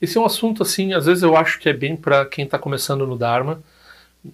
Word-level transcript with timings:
esse 0.00 0.16
é 0.16 0.20
um 0.20 0.24
assunto 0.24 0.62
assim, 0.62 0.92
às 0.92 1.06
vezes 1.06 1.22
eu 1.22 1.36
acho 1.36 1.58
que 1.58 1.68
é 1.68 1.72
bem 1.72 1.96
para 1.96 2.24
quem 2.24 2.44
está 2.44 2.58
começando 2.58 3.06
no 3.06 3.16
Dharma, 3.16 3.62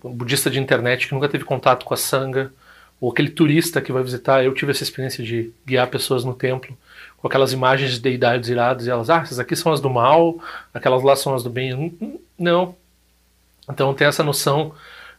um 0.05 0.13
budista 0.13 0.51
de 0.51 0.59
internet 0.59 1.09
que 1.09 1.15
nunca 1.15 1.29
teve 1.29 1.45
contato 1.45 1.85
com 1.85 1.95
a 1.95 1.97
sangha, 1.97 2.53
ou 3.01 3.11
aquele 3.11 3.31
turista 3.31 3.81
que 3.81 3.93
vai 3.93 4.03
visitar. 4.03 4.45
Eu 4.45 4.55
tive 4.55 4.73
essa 4.73 4.83
experiência 4.83 5.23
de 5.23 5.53
guiar 5.67 5.87
pessoas 5.89 6.25
no 6.25 6.35
templo 6.35 6.77
com 7.19 7.27
aquelas 7.27 7.53
imagens 7.53 7.93
de 7.93 8.01
deidades 8.01 8.49
iradas 8.49 8.87
e 8.87 8.91
elas, 8.91 9.11
ah, 9.11 9.21
essas 9.21 9.39
aqui 9.39 9.57
são 9.57 9.73
as 9.73 9.81
do 9.81 9.91
mal, 9.91 10.39
aquelas 10.73 11.03
lá 11.03 11.17
são 11.17 11.35
as 11.35 11.43
do 11.43 11.51
bem. 11.51 11.97
Não. 12.39 12.75
Então 13.69 13.93
tem 13.95 14.07
essa 14.07 14.23
noção 14.23 14.75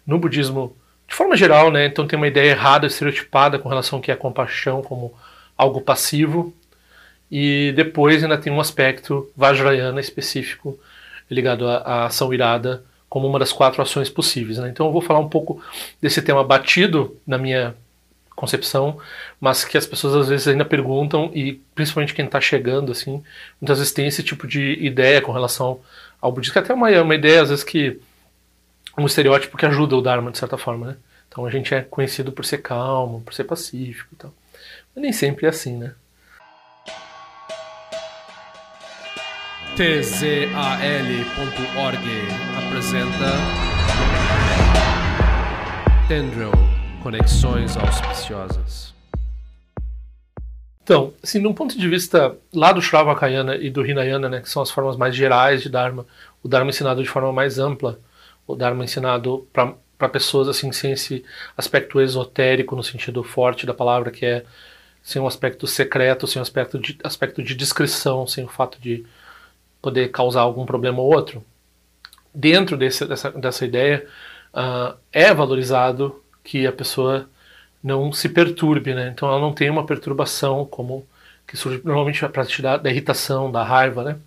no 0.06 0.18
budismo 0.18 0.76
de 1.08 1.16
forma 1.16 1.36
geral, 1.36 1.72
né? 1.72 1.86
Então 1.86 2.08
tem 2.08 2.18
uma 2.18 2.28
ideia 2.28 2.52
errada, 2.52 2.88
estereotipada 2.88 3.58
com 3.60 3.70
relação 3.70 3.98
ao 3.98 4.04
que 4.04 4.12
é 4.12 4.16
compaixão 4.16 4.82
como 4.82 5.14
algo 5.58 5.82
passivo. 5.82 6.54
E 7.32 7.74
depois 7.76 8.24
ainda 8.24 8.38
tem 8.38 8.52
um 8.52 8.60
aspecto 8.60 9.30
Vajrayana 9.36 10.00
específico 10.00 10.80
ligado 11.30 11.68
à, 11.68 11.78
à 11.78 12.06
ação 12.06 12.34
irada 12.34 12.84
como 13.10 13.28
uma 13.28 13.40
das 13.40 13.52
quatro 13.52 13.82
ações 13.82 14.10
possíveis. 14.10 14.58
Né? 14.58 14.70
Então 14.70 14.86
eu 14.86 14.92
vou 14.92 15.02
falar 15.02 15.20
um 15.20 15.30
pouco 15.30 15.62
desse 16.02 16.22
tema 16.22 16.44
batido 16.44 17.18
na 17.26 17.38
minha 17.38 17.76
concepção, 18.36 19.00
mas 19.42 19.66
que 19.66 19.78
as 19.78 19.86
pessoas 19.86 20.16
às 20.16 20.30
vezes 20.30 20.48
ainda 20.48 20.64
perguntam 20.64 21.32
e 21.34 21.54
principalmente 21.74 22.14
quem 22.14 22.26
está 22.26 22.40
chegando 22.40 22.92
assim, 22.92 23.24
muitas 23.60 23.80
vezes 23.80 23.92
tem 23.92 24.06
esse 24.06 24.22
tipo 24.22 24.46
de 24.46 24.74
ideia 24.74 25.22
com 25.22 25.32
relação 25.32 25.80
ao 26.22 26.32
budismo, 26.32 26.54
que 26.54 26.60
até 26.60 26.72
é 26.72 26.76
uma, 26.76 26.90
uma 27.02 27.16
ideia 27.16 27.42
às 27.42 27.50
vezes 27.50 27.64
que 27.64 28.00
um 28.98 29.06
estereótipo 29.06 29.58
que 29.58 29.66
ajuda 29.66 29.96
o 29.96 30.02
Dharma 30.02 30.32
de 30.32 30.38
certa 30.38 30.58
forma, 30.58 30.88
né? 30.88 30.98
Então 31.28 31.46
a 31.46 31.50
gente 31.50 31.74
é 31.74 31.82
conhecido 31.82 32.32
por 32.32 32.46
ser 32.46 32.60
calmo, 32.60 33.22
por 33.22 33.34
ser 33.34 33.44
pacífico 33.44 34.10
e 34.14 34.16
tal. 34.16 34.34
Mas 34.96 35.02
nem 35.02 35.12
sempre 35.14 35.46
é 35.46 35.50
assim, 35.50 35.78
né? 35.78 35.94
tzal.org 39.78 40.48
apresenta 42.66 43.30
Tendril 46.08 46.50
Conexões 47.04 47.78
Auspiciosas. 47.78 48.96
Então, 50.82 51.14
assim, 51.22 51.40
de 51.40 51.46
um 51.46 51.54
ponto 51.54 51.78
de 51.78 51.88
vista 51.88 52.36
lá 52.52 52.72
do 52.72 52.82
Shravakayana 52.82 53.56
e 53.56 53.70
do 53.70 53.86
Hinayana, 53.86 54.28
né, 54.28 54.42
que 54.42 54.50
são 54.50 54.64
as 54.64 54.72
formas 54.72 54.98
mais 54.98 55.16
gerais 55.16 55.62
de 55.62 55.70
Dharma, 55.70 56.08
o 56.42 56.48
Dharma 56.48 56.72
ensinado 56.72 57.04
de 57.04 57.10
forma 57.10 57.32
mais 57.32 57.60
ampla, 57.60 58.00
o 58.48 58.56
Dharma 58.56 58.84
ensinado 58.84 59.48
para 59.54 60.10
pessoas 60.10 60.48
assim 60.48 60.72
sem 60.72 60.94
esse 60.94 61.24
aspecto 61.56 62.02
esotérico 62.02 62.76
no 62.76 62.84
sentido 62.84 63.22
forte 63.22 63.68
da 63.68 63.76
palavra, 63.76 64.10
que 64.10 64.26
é 64.26 64.44
sem 65.04 65.22
um 65.22 65.28
aspecto 65.28 65.68
secreto, 65.68 66.26
sem 66.26 66.40
um 66.40 66.44
aspecto 66.44 66.80
de, 66.80 66.98
aspecto 67.04 67.44
de 67.44 67.54
discrição, 67.54 68.26
sem 68.26 68.44
o 68.44 68.48
fato 68.48 68.82
de 68.82 69.06
poder 69.82 70.10
causar 70.10 70.42
algum 70.42 70.66
problema 70.66 71.02
ou 71.02 71.14
outro. 71.14 71.44
Dentro 72.34 72.78
desse, 72.78 73.06
dessa, 73.06 73.32
dessa 73.32 73.66
ideia, 73.66 74.06
uh, 74.54 74.98
é 75.12 75.34
valorizado 75.34 76.24
que 76.44 76.66
a 76.66 76.72
pessoa 76.72 77.30
não 77.84 78.12
se 78.12 78.30
perturbe, 78.30 78.94
né? 78.94 79.12
Então 79.14 79.28
ela 79.30 79.40
não 79.40 79.54
tem 79.54 79.70
uma 79.70 79.86
perturbação 79.86 80.66
como 80.66 81.08
que 81.46 81.56
surge 81.56 81.82
normalmente 81.84 82.24
a 82.26 82.30
partir 82.30 82.62
da, 82.62 82.78
da 82.78 82.90
irritação, 82.90 83.52
da 83.52 83.64
raiva, 83.64 84.04
né? 84.04 84.18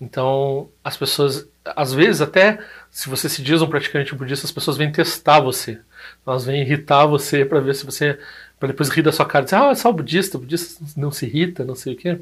Então 0.00 0.68
as 0.82 0.96
pessoas, 0.96 1.48
às 1.64 1.92
vezes 1.92 2.20
até 2.20 2.58
se 2.90 3.08
você 3.08 3.28
se 3.28 3.42
diz 3.42 3.62
um 3.62 3.68
praticante 3.68 4.14
budista, 4.14 4.46
as 4.46 4.52
pessoas 4.52 4.76
vêm 4.76 4.90
testar 4.90 5.40
você. 5.40 5.80
Elas 6.26 6.44
vêm 6.44 6.62
irritar 6.62 7.06
você 7.06 7.44
para 7.44 7.60
ver 7.60 7.74
se 7.74 7.84
você, 7.84 8.18
para 8.58 8.68
depois 8.68 8.88
rir 8.88 9.02
da 9.02 9.12
sua 9.12 9.26
cara, 9.26 9.44
e 9.44 9.46
dizer, 9.46 9.56
ah, 9.56 9.70
é 9.70 9.74
só 9.74 9.92
budista, 9.92 10.38
budista 10.38 10.84
não 10.96 11.10
se 11.10 11.26
irrita, 11.26 11.64
não 11.64 11.74
sei 11.74 11.94
o 11.94 11.96
quê. 11.96 12.18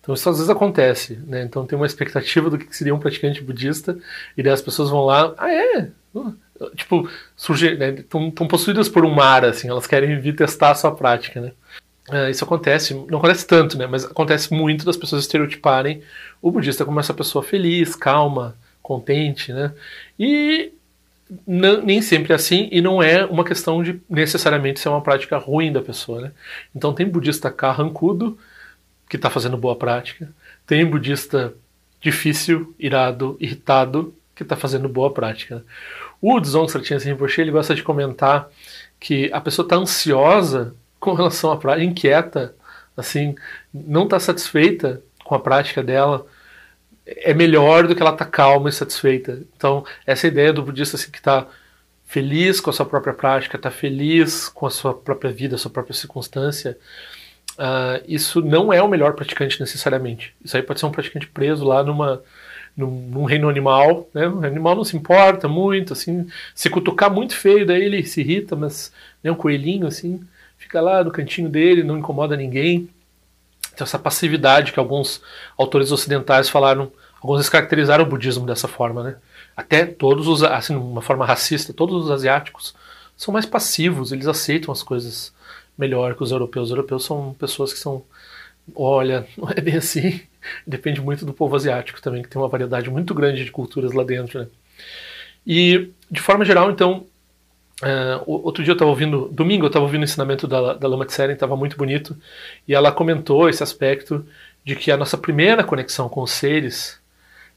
Então 0.00 0.14
isso 0.14 0.28
às 0.28 0.36
vezes 0.36 0.50
acontece, 0.50 1.18
né? 1.26 1.42
Então 1.42 1.66
tem 1.66 1.76
uma 1.76 1.86
expectativa 1.86 2.48
do 2.48 2.58
que 2.58 2.74
seria 2.74 2.94
um 2.94 2.98
praticante 2.98 3.42
budista 3.42 3.98
e 4.36 4.42
daí 4.42 4.52
as 4.52 4.62
pessoas 4.62 4.90
vão 4.90 5.04
lá, 5.04 5.34
ah 5.36 5.52
é, 5.52 5.88
tipo 6.74 7.08
surge, 7.36 7.72
estão 7.98 8.26
né? 8.26 8.32
possuídas 8.48 8.88
por 8.88 9.04
um 9.04 9.14
mar 9.14 9.44
assim, 9.44 9.68
elas 9.68 9.86
querem 9.86 10.18
vir 10.20 10.34
testar 10.34 10.70
a 10.70 10.74
sua 10.74 10.94
prática, 10.94 11.40
né? 11.40 11.52
É, 12.10 12.30
isso 12.30 12.42
acontece, 12.42 12.94
não 13.08 13.18
acontece 13.18 13.46
tanto, 13.46 13.78
né? 13.78 13.86
Mas 13.86 14.04
acontece 14.04 14.52
muito 14.52 14.84
das 14.84 14.96
pessoas 14.96 15.22
estereotiparem 15.22 16.02
o 16.42 16.50
budista 16.50 16.84
como 16.84 16.98
essa 16.98 17.14
pessoa 17.14 17.42
feliz, 17.42 17.94
calma, 17.94 18.56
contente, 18.82 19.52
né? 19.52 19.72
E 20.18 20.72
nem 21.46 22.02
sempre 22.02 22.32
é 22.32 22.36
assim, 22.36 22.68
e 22.72 22.80
não 22.80 23.00
é 23.00 23.24
uma 23.24 23.44
questão 23.44 23.82
de 23.82 24.00
necessariamente 24.08 24.80
ser 24.80 24.88
uma 24.88 25.00
prática 25.00 25.38
ruim 25.38 25.72
da 25.72 25.80
pessoa, 25.80 26.20
né? 26.20 26.32
Então 26.74 26.92
tem 26.92 27.06
budista 27.06 27.50
carrancudo 27.50 28.36
que 29.10 29.16
está 29.16 29.28
fazendo 29.28 29.56
boa 29.56 29.74
prática, 29.74 30.32
tem 30.64 30.86
budista 30.86 31.52
difícil, 32.00 32.72
irado, 32.78 33.36
irritado, 33.40 34.14
que 34.36 34.44
está 34.44 34.54
fazendo 34.56 34.88
boa 34.88 35.12
prática. 35.12 35.64
O 36.22 36.38
Dzong 36.38 36.70
Sartyan 36.70 36.98
Rinpoche, 36.98 37.40
ele 37.40 37.50
gosta 37.50 37.74
de 37.74 37.82
comentar 37.82 38.48
que 39.00 39.28
a 39.32 39.40
pessoa 39.40 39.66
está 39.66 39.74
ansiosa 39.74 40.76
com 41.00 41.12
relação 41.12 41.50
à 41.50 41.56
prática, 41.56 41.84
inquieta, 41.84 42.54
assim, 42.96 43.34
não 43.74 44.04
está 44.04 44.20
satisfeita 44.20 45.02
com 45.24 45.34
a 45.34 45.40
prática 45.40 45.82
dela, 45.82 46.24
é 47.04 47.34
melhor 47.34 47.88
do 47.88 47.96
que 47.96 48.02
ela 48.02 48.12
está 48.12 48.24
calma 48.24 48.68
e 48.68 48.72
satisfeita. 48.72 49.42
Então, 49.56 49.84
essa 50.06 50.28
ideia 50.28 50.52
do 50.52 50.62
budista 50.62 50.96
assim, 50.96 51.10
que 51.10 51.18
está 51.18 51.48
feliz 52.06 52.60
com 52.60 52.70
a 52.70 52.72
sua 52.72 52.86
própria 52.86 53.12
prática, 53.12 53.56
está 53.56 53.72
feliz 53.72 54.48
com 54.48 54.66
a 54.66 54.70
sua 54.70 54.94
própria 54.94 55.32
vida, 55.32 55.56
a 55.56 55.58
sua 55.58 55.70
própria 55.70 55.94
circunstância, 55.94 56.78
Uh, 57.60 58.02
isso 58.08 58.40
não 58.40 58.72
é 58.72 58.82
o 58.82 58.88
melhor 58.88 59.12
praticante 59.12 59.60
necessariamente. 59.60 60.34
Isso 60.42 60.56
aí 60.56 60.62
pode 60.62 60.80
ser 60.80 60.86
um 60.86 60.90
praticante 60.90 61.26
preso 61.26 61.62
lá 61.62 61.84
numa, 61.84 62.22
num, 62.74 62.90
num, 62.90 63.24
reino 63.24 63.50
animal, 63.50 64.08
né? 64.14 64.26
O 64.26 64.42
animal 64.42 64.74
não 64.74 64.82
se 64.82 64.96
importa 64.96 65.46
muito, 65.46 65.92
assim, 65.92 66.26
se 66.54 66.70
cutucar 66.70 67.10
muito 67.10 67.36
feio, 67.36 67.66
daí 67.66 67.84
ele 67.84 68.02
se 68.02 68.22
irrita, 68.22 68.56
mas 68.56 68.90
né, 69.22 69.30
um 69.30 69.34
coelhinho 69.34 69.86
assim, 69.86 70.26
fica 70.56 70.80
lá 70.80 71.04
no 71.04 71.10
cantinho 71.10 71.50
dele, 71.50 71.84
não 71.84 71.98
incomoda 71.98 72.34
ninguém. 72.34 72.88
Então 73.74 73.84
essa 73.84 73.98
passividade 73.98 74.72
que 74.72 74.80
alguns 74.80 75.20
autores 75.58 75.92
ocidentais 75.92 76.48
falaram, 76.48 76.90
alguns 77.20 77.46
caracterizaram 77.50 78.04
o 78.04 78.08
budismo 78.08 78.46
dessa 78.46 78.68
forma, 78.68 79.02
né? 79.02 79.16
Até 79.54 79.84
todos 79.84 80.26
os, 80.26 80.42
assim, 80.42 80.72
de 80.72 80.80
uma 80.82 81.02
forma 81.02 81.26
racista, 81.26 81.74
todos 81.74 82.06
os 82.06 82.10
asiáticos 82.10 82.74
são 83.14 83.34
mais 83.34 83.44
passivos, 83.44 84.12
eles 84.12 84.26
aceitam 84.26 84.72
as 84.72 84.82
coisas 84.82 85.30
melhor 85.80 86.14
que 86.14 86.22
os 86.22 86.30
europeus. 86.30 86.66
Os 86.66 86.70
europeus 86.70 87.04
são 87.04 87.34
pessoas 87.38 87.72
que 87.72 87.78
são, 87.78 88.04
olha, 88.74 89.26
não 89.36 89.48
é 89.50 89.60
bem 89.60 89.76
assim. 89.76 90.20
Depende 90.66 91.00
muito 91.00 91.24
do 91.24 91.32
povo 91.32 91.56
asiático 91.56 92.00
também, 92.00 92.22
que 92.22 92.28
tem 92.28 92.40
uma 92.40 92.48
variedade 92.48 92.90
muito 92.90 93.14
grande 93.14 93.44
de 93.44 93.50
culturas 93.50 93.92
lá 93.92 94.04
dentro. 94.04 94.40
Né? 94.40 94.46
E, 95.46 95.90
de 96.10 96.20
forma 96.20 96.44
geral, 96.44 96.70
então, 96.70 97.06
uh, 97.82 98.22
outro 98.26 98.62
dia 98.62 98.72
eu 98.72 98.74
estava 98.74 98.90
ouvindo, 98.90 99.28
domingo 99.32 99.64
eu 99.64 99.68
estava 99.68 99.84
ouvindo 99.84 100.02
o 100.02 100.04
ensinamento 100.04 100.46
da, 100.46 100.74
da 100.74 100.88
Lama 100.88 101.06
Tseren, 101.06 101.34
estava 101.34 101.56
muito 101.56 101.76
bonito, 101.76 102.16
e 102.68 102.74
ela 102.74 102.92
comentou 102.92 103.48
esse 103.48 103.62
aspecto 103.62 104.26
de 104.64 104.76
que 104.76 104.90
a 104.90 104.96
nossa 104.96 105.18
primeira 105.18 105.64
conexão 105.64 106.08
com 106.08 106.22
os 106.22 106.30
seres 106.30 107.00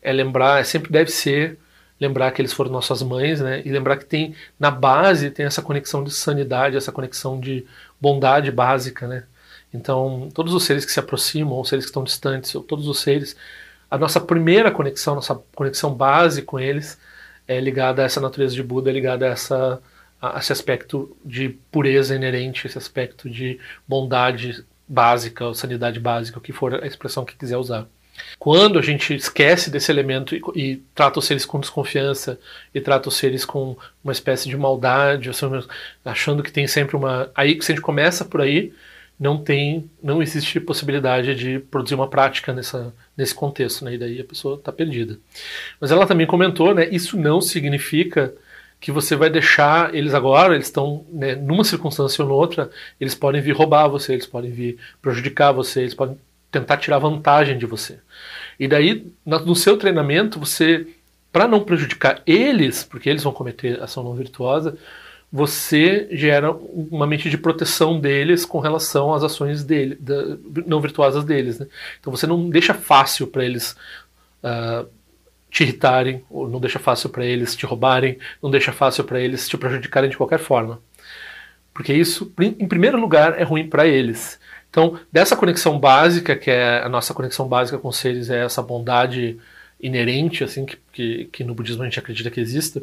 é 0.02 0.12
lembrar, 0.12 0.66
sempre 0.66 0.92
deve 0.92 1.12
ser 1.12 1.58
lembrar 2.04 2.32
que 2.32 2.42
eles 2.42 2.54
foram 2.54 2.72
nossas 2.72 3.02
mães, 3.02 3.42
né? 3.42 3.62
E 3.66 3.72
lembrar 3.72 3.98
que 3.98 4.06
tem 4.06 4.36
na 4.60 4.70
base 4.72 5.32
tem 5.32 5.46
essa 5.46 5.62
conexão 5.62 6.04
de 6.04 6.12
sanidade, 6.12 6.78
essa 6.78 6.92
conexão 6.92 7.40
de 7.40 7.66
bondade 8.00 8.52
básica, 8.52 9.08
né? 9.08 9.24
Então, 9.74 10.30
todos 10.34 10.54
os 10.54 10.64
seres 10.64 10.86
que 10.86 10.92
se 10.92 11.00
aproximam, 11.00 11.54
ou 11.54 11.66
seres 11.66 11.86
que 11.86 11.90
estão 11.90 12.04
distantes, 12.04 12.54
ou 12.56 12.64
todos 12.64 12.88
os 12.88 13.00
seres, 13.00 13.36
a 13.90 13.98
nossa 13.98 14.20
primeira 14.22 14.72
conexão, 14.72 15.16
nossa 15.16 15.36
conexão 15.56 15.94
base 15.94 16.42
com 16.44 16.60
eles 16.60 17.00
é 17.48 17.60
ligada 17.60 18.02
a 18.02 18.06
essa 18.06 18.22
natureza 18.22 18.56
de 18.56 18.64
Buda, 18.64 18.90
é 18.90 18.94
ligada 18.94 19.26
a, 19.26 19.30
essa, 19.30 19.82
a 20.22 20.40
esse 20.40 20.52
aspecto 20.52 21.16
de 21.26 21.50
pureza 21.72 22.16
inerente, 22.16 22.68
esse 22.68 22.78
aspecto 22.78 23.30
de 23.30 23.60
bondade 23.88 24.66
básica, 24.88 25.46
ou 25.46 25.54
sanidade 25.56 26.00
básica, 26.00 26.38
o 26.40 26.42
que 26.42 26.54
for 26.54 26.84
a 26.84 26.88
expressão 26.88 27.26
que 27.26 27.36
quiser 27.36 27.58
usar. 27.58 27.88
Quando 28.38 28.78
a 28.78 28.82
gente 28.82 29.16
esquece 29.16 29.70
desse 29.70 29.92
elemento 29.92 30.36
e, 30.36 30.42
e, 30.56 30.76
trata 30.94 31.20
os 31.20 31.26
seres 31.26 31.46
com 31.46 31.60
desconfiança 31.60 32.40
e 32.74 32.82
trata 32.82 33.10
os 33.10 33.16
seres 33.16 33.46
com 33.46 33.76
uma 34.04 34.14
espécie 34.14 34.50
de 34.50 34.58
maldade, 34.58 35.30
achando 36.04 36.44
que 36.44 36.52
tem 36.52 36.68
sempre 36.68 36.96
uma. 36.96 37.32
Aí 37.34 37.56
que 37.56 37.64
a 37.64 37.68
gente 37.68 37.82
começa 37.82 38.26
por 38.26 38.42
aí, 38.42 38.74
não 39.20 39.38
tem, 39.38 39.90
não 40.02 40.22
existe 40.22 40.60
possibilidade 40.60 41.36
de 41.36 41.60
produzir 41.60 41.96
uma 41.96 42.08
prática 42.08 42.52
nessa, 42.54 42.94
nesse 43.16 43.34
contexto, 43.34 43.86
né? 43.86 43.94
E 43.94 43.98
daí 43.98 44.20
a 44.20 44.26
pessoa 44.26 44.56
está 44.56 44.72
perdida. 44.72 45.18
Mas 45.80 45.92
ela 45.92 46.06
também 46.06 46.28
comentou, 46.28 46.74
né? 46.74 46.88
Isso 46.90 47.18
não 47.18 47.40
significa 47.40 48.34
que 48.80 48.92
você 48.92 49.16
vai 49.16 49.30
deixar 49.30 49.96
eles 49.96 50.14
agora, 50.14 50.56
eles 50.56 50.68
estão 50.68 51.06
né, 51.10 51.36
numa 51.36 51.64
circunstância 51.64 52.22
ou 52.22 52.30
noutra, 52.30 52.70
eles 53.00 53.16
podem 53.16 53.42
vir 53.42 53.56
roubar 53.56 53.88
você, 53.88 54.12
eles 54.12 54.26
podem 54.26 54.52
vir 54.52 54.78
prejudicar 55.02 55.54
você, 55.54 55.80
eles 55.80 55.94
podem 55.94 56.18
tentar 56.54 56.78
tirar 56.78 57.00
vantagem 57.00 57.58
de 57.58 57.66
você. 57.66 58.00
E 58.60 58.68
daí, 58.68 59.12
no 59.26 59.56
seu 59.56 59.76
treinamento, 59.76 60.40
você, 60.40 60.88
para 61.32 61.48
não 61.48 61.64
prejudicar 61.64 62.22
eles, 62.26 62.84
porque 62.84 63.10
eles 63.10 63.24
vão 63.24 63.34
cometer 63.34 63.82
ação 63.82 64.04
não 64.04 64.14
virtuosa, 64.14 64.78
você 65.32 66.08
gera 66.12 66.52
uma 66.52 67.08
mente 67.08 67.28
de 67.28 67.40
proteção 67.40 68.00
deles 68.00 68.46
com 68.46 68.60
relação 68.60 69.16
às 69.16 69.24
ações 69.24 69.64
dele, 69.64 69.96
da, 69.96 70.38
não 70.68 70.80
virtuosas 70.80 71.24
deles. 71.24 71.58
Né? 71.58 71.66
Então 72.00 72.16
você 72.16 72.28
não 72.28 72.48
deixa 72.48 72.76
fácil 72.76 73.26
para 73.26 73.44
eles 73.44 73.76
uh, 74.44 74.88
te 75.50 75.64
irritarem, 75.64 76.24
ou 76.30 76.48
não 76.48 76.60
deixa 76.60 76.78
fácil 76.78 77.10
para 77.10 77.26
eles 77.26 77.56
te 77.56 77.66
roubarem, 77.66 78.20
não 78.44 78.52
deixa 78.52 78.72
fácil 78.72 79.04
para 79.04 79.20
eles 79.20 79.50
te 79.50 79.58
prejudicarem 79.58 80.10
de 80.10 80.18
qualquer 80.18 80.40
forma. 80.40 80.80
Porque 81.74 81.92
isso, 81.92 82.32
em 82.40 82.68
primeiro 82.68 83.00
lugar, 83.00 83.40
é 83.40 83.44
ruim 83.44 83.68
para 83.68 83.88
eles. 83.88 84.40
Então, 84.74 85.00
dessa 85.12 85.36
conexão 85.36 85.78
básica, 85.80 86.36
que 86.36 86.50
é 86.50 86.82
a 86.82 86.90
nossa 86.90 87.14
conexão 87.14 87.48
básica 87.48 87.78
com 87.78 87.90
os 87.90 87.98
seres, 87.98 88.32
é 88.32 88.44
essa 88.44 88.60
bondade 88.60 89.38
inerente, 89.80 90.44
assim, 90.44 90.66
que, 90.66 90.80
que, 90.92 91.26
que 91.26 91.44
no 91.44 91.54
budismo 91.54 91.84
a 91.84 91.86
gente 91.86 92.00
acredita 92.00 92.32
que 92.32 92.40
exista. 92.42 92.82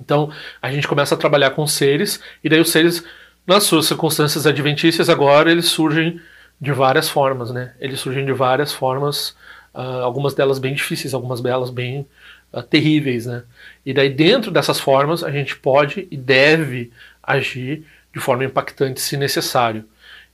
Então, 0.00 0.32
a 0.62 0.72
gente 0.72 0.88
começa 0.88 1.14
a 1.14 1.18
trabalhar 1.18 1.50
com 1.50 1.66
seres, 1.66 2.20
e 2.42 2.48
daí 2.48 2.58
os 2.58 2.70
seres, 2.70 3.04
nas 3.46 3.64
suas 3.64 3.84
circunstâncias 3.84 4.46
adventícias, 4.46 5.10
agora 5.10 5.52
eles 5.52 5.66
surgem 5.66 6.18
de 6.58 6.72
várias 6.72 7.06
formas, 7.06 7.50
né? 7.50 7.74
Eles 7.78 8.00
surgem 8.00 8.24
de 8.24 8.32
várias 8.32 8.72
formas, 8.72 9.36
uh, 9.74 10.00
algumas 10.02 10.32
delas 10.32 10.58
bem 10.58 10.72
difíceis, 10.72 11.12
algumas 11.12 11.42
delas 11.42 11.68
bem 11.68 12.06
uh, 12.50 12.62
terríveis, 12.62 13.26
né? 13.26 13.42
E 13.84 13.92
daí, 13.92 14.08
dentro 14.08 14.50
dessas 14.50 14.80
formas, 14.80 15.22
a 15.22 15.30
gente 15.30 15.54
pode 15.54 16.08
e 16.10 16.16
deve 16.16 16.90
agir 17.22 17.84
de 18.10 18.20
forma 18.20 18.42
impactante 18.42 19.02
se 19.02 19.18
necessário. 19.18 19.84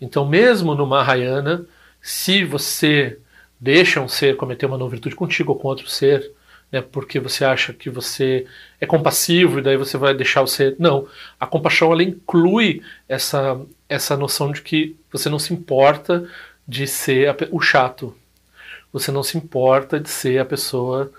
Então, 0.01 0.27
mesmo 0.27 0.75
no 0.75 0.87
Mahayana, 0.87 1.67
se 2.01 2.45
você 2.45 3.19
deixa 3.61 4.01
um 4.01 4.09
ser 4.09 4.37
cometer 4.37 4.67
uma 4.67 4.79
não 4.79 4.89
virtude 4.89 5.15
contigo 5.15 5.53
ou 5.53 5.59
com 5.59 5.69
outro 5.69 5.89
ser, 5.89 6.33
né, 6.73 6.81
porque 6.81 7.19
você 7.19 7.45
acha 7.45 7.73
que 7.73 7.91
você 7.91 8.47
é 8.81 8.87
compassivo 8.87 9.59
e 9.59 9.63
daí 9.63 9.77
você 9.77 9.99
vai 9.99 10.15
deixar 10.15 10.43
o 10.43 10.47
ser. 10.47 10.77
Não. 10.79 11.07
A 11.39 11.47
compaixão 11.47 11.93
ela 11.93 12.03
inclui 12.03 12.83
essa, 13.09 13.61
essa 13.89 14.17
noção 14.17 14.53
de 14.53 14.63
que 14.63 14.97
você 15.13 15.29
não 15.29 15.39
se 15.39 15.53
importa 15.53 16.27
de 16.67 16.87
ser 16.87 17.29
a, 17.29 17.37
o 17.51 17.61
chato. 17.61 18.17
Você 18.93 19.11
não 19.13 19.23
se 19.23 19.37
importa 19.37 20.01
de 20.01 20.09
ser 20.09 20.39
a 20.39 20.45
pessoa 20.45 21.11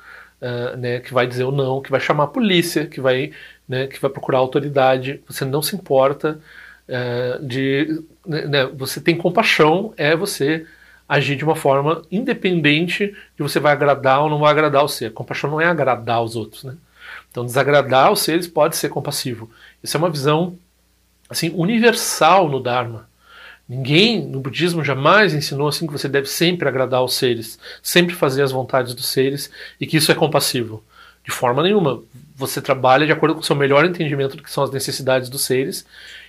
uh, 0.41 0.77
né, 0.77 0.99
que 0.99 1.13
vai 1.13 1.27
dizer 1.27 1.43
o 1.43 1.51
não, 1.51 1.81
que 1.81 1.91
vai 1.91 1.99
chamar 1.99 2.25
a 2.25 2.27
polícia, 2.27 2.87
que 2.87 3.01
vai, 3.01 3.31
né, 3.67 3.87
que 3.87 4.01
vai 4.01 4.09
procurar 4.09 4.39
a 4.39 4.41
autoridade. 4.41 5.21
Você 5.27 5.45
não 5.45 5.61
se 5.61 5.75
importa 5.75 6.39
é, 6.87 7.39
de 7.41 8.03
né, 8.25 8.45
né, 8.45 8.65
você 8.65 8.99
tem 9.01 9.17
compaixão 9.17 9.93
é 9.97 10.15
você 10.15 10.65
agir 11.07 11.35
de 11.35 11.43
uma 11.43 11.55
forma 11.55 12.03
independente 12.09 13.07
de 13.07 13.43
você 13.43 13.59
vai 13.59 13.73
agradar 13.73 14.21
ou 14.21 14.29
não 14.29 14.39
vai 14.39 14.51
agradar 14.51 14.83
o 14.83 14.87
ser. 14.87 15.11
Compaixão 15.11 15.49
não 15.49 15.59
é 15.59 15.65
agradar 15.65 16.23
os 16.23 16.35
outros, 16.35 16.63
né? 16.63 16.75
Então 17.29 17.45
desagradar 17.45 18.11
os 18.11 18.21
seres 18.21 18.47
pode 18.47 18.77
ser 18.77 18.89
compassivo. 18.89 19.49
Isso 19.83 19.97
é 19.97 19.99
uma 19.99 20.09
visão 20.09 20.57
assim 21.29 21.51
universal 21.55 22.49
no 22.49 22.61
Dharma. 22.61 23.09
Ninguém 23.67 24.25
no 24.25 24.39
budismo 24.39 24.83
jamais 24.83 25.33
ensinou 25.33 25.67
assim 25.67 25.87
que 25.87 25.93
você 25.93 26.09
deve 26.09 26.27
sempre 26.27 26.67
agradar 26.67 27.03
os 27.03 27.13
seres, 27.13 27.57
sempre 27.81 28.13
fazer 28.13 28.43
as 28.43 28.51
vontades 28.51 28.93
dos 28.93 29.05
seres 29.07 29.49
e 29.79 29.87
que 29.87 29.97
isso 29.97 30.11
é 30.11 30.15
compassivo. 30.15 30.83
De 31.23 31.31
forma 31.31 31.61
nenhuma. 31.61 32.01
Você 32.35 32.61
trabalha 32.61 33.05
de 33.05 33.11
acordo 33.11 33.35
com 33.35 33.41
o 33.41 33.43
seu 33.43 33.55
melhor 33.55 33.85
entendimento 33.85 34.35
do 34.35 34.43
que 34.43 34.51
são 34.51 34.63
as 34.63 34.71
necessidades 34.71 35.29
dos 35.29 35.45
seres 35.45 35.85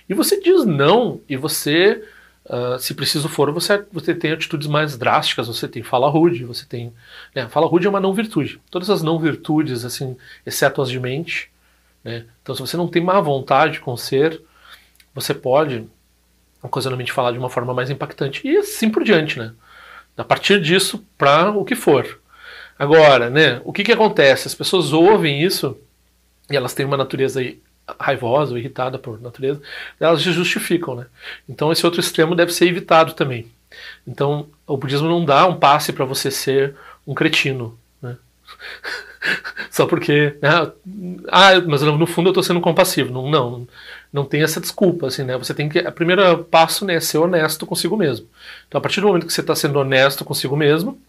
e 0.09 0.13
você 0.13 0.39
diz 0.39 0.65
não, 0.65 1.21
e 1.27 1.37
você, 1.37 2.03
uh, 2.45 2.77
se 2.79 2.93
preciso 2.93 3.29
for, 3.29 3.51
você, 3.51 3.85
você 3.91 4.13
tem 4.13 4.31
atitudes 4.31 4.67
mais 4.67 4.97
drásticas, 4.97 5.47
você 5.47 5.67
tem 5.67 5.83
fala 5.83 6.09
rude, 6.09 6.43
você 6.45 6.65
tem. 6.65 6.93
Né, 7.35 7.47
fala 7.49 7.67
rude 7.67 7.87
é 7.87 7.89
uma 7.89 7.99
não 7.99 8.13
virtude. 8.13 8.59
Todas 8.69 8.89
as 8.89 9.01
não 9.01 9.19
virtudes, 9.19 9.85
assim, 9.85 10.17
exceto 10.45 10.81
as 10.81 10.89
de 10.89 10.99
mente. 10.99 11.49
Né? 12.03 12.25
Então, 12.41 12.53
se 12.53 12.61
você 12.61 12.75
não 12.75 12.87
tem 12.87 13.01
má 13.01 13.19
vontade 13.21 13.79
com 13.79 13.93
o 13.93 13.97
ser, 13.97 14.41
você 15.13 15.33
pode 15.33 15.87
ocasionalmente 16.61 17.11
falar 17.11 17.31
de 17.31 17.37
uma 17.37 17.49
forma 17.49 17.73
mais 17.73 17.89
impactante. 17.89 18.47
E 18.47 18.57
assim 18.57 18.89
por 18.89 19.03
diante, 19.03 19.37
né? 19.37 19.53
A 20.17 20.23
partir 20.23 20.61
disso, 20.61 21.03
para 21.17 21.51
o 21.51 21.65
que 21.65 21.75
for. 21.75 22.19
Agora, 22.77 23.29
né, 23.29 23.61
o 23.63 23.73
que, 23.73 23.83
que 23.83 23.91
acontece? 23.91 24.47
As 24.47 24.55
pessoas 24.55 24.93
ouvem 24.93 25.43
isso 25.43 25.77
e 26.49 26.55
elas 26.55 26.73
têm 26.73 26.85
uma 26.85 26.97
natureza 26.97 27.41
raivosa 27.99 28.53
ou 28.53 28.57
irritada 28.57 28.97
por 28.97 29.21
natureza, 29.21 29.61
elas 29.99 30.21
se 30.21 30.31
justificam, 30.31 30.95
né? 30.95 31.05
Então 31.47 31.71
esse 31.71 31.85
outro 31.85 31.99
extremo 31.99 32.35
deve 32.35 32.53
ser 32.53 32.67
evitado 32.67 33.13
também. 33.13 33.47
Então 34.07 34.47
o 34.65 34.77
budismo 34.77 35.07
não 35.07 35.25
dá 35.25 35.45
um 35.45 35.55
passe 35.55 35.91
para 35.91 36.05
você 36.05 36.31
ser 36.31 36.75
um 37.05 37.13
cretino, 37.13 37.77
né? 38.01 38.17
Só 39.71 39.85
porque, 39.85 40.37
né? 40.41 40.71
ah, 41.31 41.51
mas 41.65 41.81
no 41.81 42.05
fundo 42.05 42.27
eu 42.27 42.31
estou 42.31 42.43
sendo 42.43 42.61
compassivo. 42.61 43.11
Não, 43.11 43.29
não, 43.29 43.67
não 44.11 44.25
tem 44.25 44.43
essa 44.43 44.61
desculpa, 44.61 45.07
assim, 45.07 45.23
né? 45.23 45.37
Você 45.37 45.53
tem 45.53 45.69
que, 45.69 45.79
o 45.79 45.91
primeiro 45.91 46.43
passo, 46.43 46.85
né, 46.85 46.95
é 46.95 46.99
ser 46.99 47.17
honesto 47.17 47.65
consigo 47.65 47.97
mesmo. 47.97 48.27
Então 48.67 48.79
a 48.79 48.81
partir 48.81 49.01
do 49.01 49.07
momento 49.07 49.25
que 49.25 49.33
você 49.33 49.41
está 49.41 49.55
sendo 49.55 49.79
honesto 49.79 50.25
consigo 50.25 50.55
mesmo, 50.55 50.99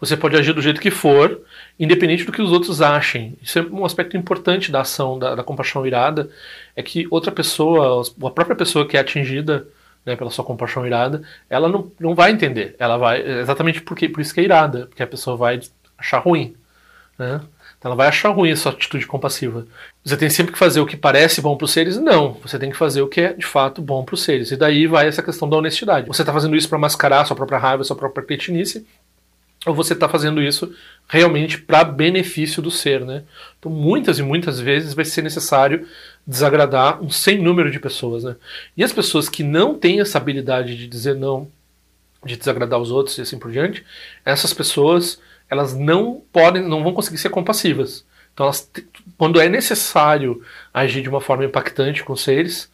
você 0.00 0.16
pode 0.16 0.36
agir 0.36 0.52
do 0.52 0.62
jeito 0.62 0.80
que 0.80 0.90
for, 0.90 1.40
independente 1.78 2.24
do 2.24 2.32
que 2.32 2.42
os 2.42 2.50
outros 2.50 2.82
achem. 2.82 3.36
Isso 3.40 3.58
é 3.58 3.62
um 3.62 3.84
aspecto 3.84 4.16
importante 4.16 4.72
da 4.72 4.80
ação 4.80 5.18
da, 5.18 5.34
da 5.34 5.44
compaixão 5.44 5.86
irada, 5.86 6.28
é 6.74 6.82
que 6.82 7.06
outra 7.10 7.30
pessoa, 7.30 8.02
a 8.02 8.30
própria 8.30 8.56
pessoa 8.56 8.86
que 8.86 8.96
é 8.96 9.00
atingida 9.00 9.68
né, 10.04 10.16
pela 10.16 10.30
sua 10.30 10.44
compaixão 10.44 10.86
irada, 10.86 11.22
ela 11.48 11.68
não, 11.68 11.92
não 12.00 12.14
vai 12.14 12.32
entender. 12.32 12.74
Ela 12.78 12.96
vai 12.96 13.20
exatamente 13.20 13.82
porque 13.82 14.08
por 14.08 14.20
isso 14.20 14.34
que 14.34 14.40
é 14.40 14.44
irada, 14.44 14.86
porque 14.86 15.02
a 15.02 15.06
pessoa 15.06 15.36
vai 15.36 15.60
achar 15.96 16.18
ruim, 16.18 16.56
né? 17.18 17.40
Então 17.78 17.90
ela 17.90 17.96
vai 17.96 18.08
achar 18.08 18.30
ruim 18.30 18.50
essa 18.50 18.70
atitude 18.70 19.06
compassiva. 19.06 19.64
Você 20.04 20.16
tem 20.16 20.28
sempre 20.28 20.52
que 20.52 20.58
fazer 20.58 20.80
o 20.80 20.86
que 20.86 20.96
parece 20.96 21.40
bom 21.40 21.56
para 21.56 21.64
os 21.64 21.70
seres? 21.70 21.96
Não. 21.96 22.32
Você 22.42 22.58
tem 22.58 22.70
que 22.70 22.76
fazer 22.76 23.02
o 23.02 23.06
que 23.06 23.20
é 23.20 23.32
de 23.32 23.46
fato 23.46 23.80
bom 23.80 24.04
para 24.04 24.14
os 24.14 24.22
seres. 24.24 24.50
E 24.50 24.56
daí 24.56 24.88
vai 24.88 25.06
essa 25.06 25.22
questão 25.22 25.48
da 25.48 25.56
honestidade. 25.56 26.08
Você 26.08 26.22
está 26.22 26.32
fazendo 26.32 26.56
isso 26.56 26.68
para 26.68 26.78
mascarar 26.78 27.24
sua 27.24 27.36
própria 27.36 27.58
raiva, 27.58 27.84
sua 27.84 27.94
própria 27.94 28.24
cretinice, 28.24 28.84
ou 29.68 29.74
você 29.74 29.92
está 29.92 30.08
fazendo 30.08 30.42
isso 30.42 30.72
realmente 31.08 31.58
para 31.58 31.84
benefício 31.84 32.62
do 32.62 32.70
ser, 32.70 33.04
né? 33.04 33.24
Então, 33.58 33.70
muitas 33.70 34.18
e 34.18 34.22
muitas 34.22 34.58
vezes 34.60 34.94
vai 34.94 35.04
ser 35.04 35.22
necessário 35.22 35.86
desagradar 36.26 37.02
um 37.02 37.10
sem 37.10 37.38
número 37.38 37.70
de 37.70 37.80
pessoas, 37.80 38.24
né? 38.24 38.36
E 38.76 38.82
as 38.82 38.92
pessoas 38.92 39.28
que 39.28 39.42
não 39.42 39.74
têm 39.78 40.00
essa 40.00 40.18
habilidade 40.18 40.76
de 40.76 40.86
dizer 40.86 41.14
não, 41.14 41.48
de 42.24 42.36
desagradar 42.36 42.78
os 42.78 42.90
outros 42.90 43.16
e 43.18 43.20
assim 43.20 43.38
por 43.38 43.50
diante, 43.50 43.84
essas 44.24 44.52
pessoas 44.52 45.20
elas 45.50 45.74
não 45.74 46.22
podem, 46.32 46.62
não 46.62 46.82
vão 46.82 46.92
conseguir 46.92 47.18
ser 47.18 47.30
compassivas. 47.30 48.04
Então, 48.34 48.46
elas, 48.46 48.70
quando 49.16 49.40
é 49.40 49.48
necessário 49.48 50.42
agir 50.72 51.02
de 51.02 51.08
uma 51.08 51.20
forma 51.20 51.44
impactante 51.44 52.04
com 52.04 52.12
os 52.12 52.22
seres, 52.22 52.70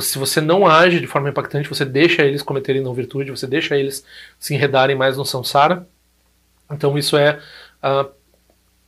se 0.00 0.18
você 0.18 0.40
não 0.40 0.66
age 0.66 1.00
de 1.00 1.06
forma 1.06 1.28
impactante, 1.28 1.68
você 1.68 1.84
deixa 1.84 2.22
eles 2.22 2.42
cometerem 2.42 2.82
não 2.82 2.92
virtude, 2.92 3.30
você 3.30 3.46
deixa 3.46 3.76
eles 3.76 4.04
se 4.38 4.54
enredarem 4.54 4.96
mais 4.96 5.16
no 5.16 5.24
samsara, 5.24 5.86
então 6.70 6.96
isso 6.96 7.16
é, 7.16 7.40
uh, 7.82 8.10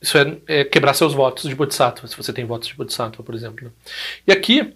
isso 0.01 0.17
é, 0.17 0.37
é, 0.47 0.63
quebrar 0.63 0.93
seus 0.93 1.13
votos 1.13 1.43
de 1.43 1.55
Bodhisattva, 1.55 2.07
se 2.07 2.15
você 2.15 2.31
tem 2.33 2.45
votos 2.45 2.67
de 2.67 2.75
Bodhisattva, 2.75 3.23
por 3.23 3.35
exemplo. 3.35 3.65
Né? 3.65 3.71
E 4.27 4.31
aqui, 4.31 4.75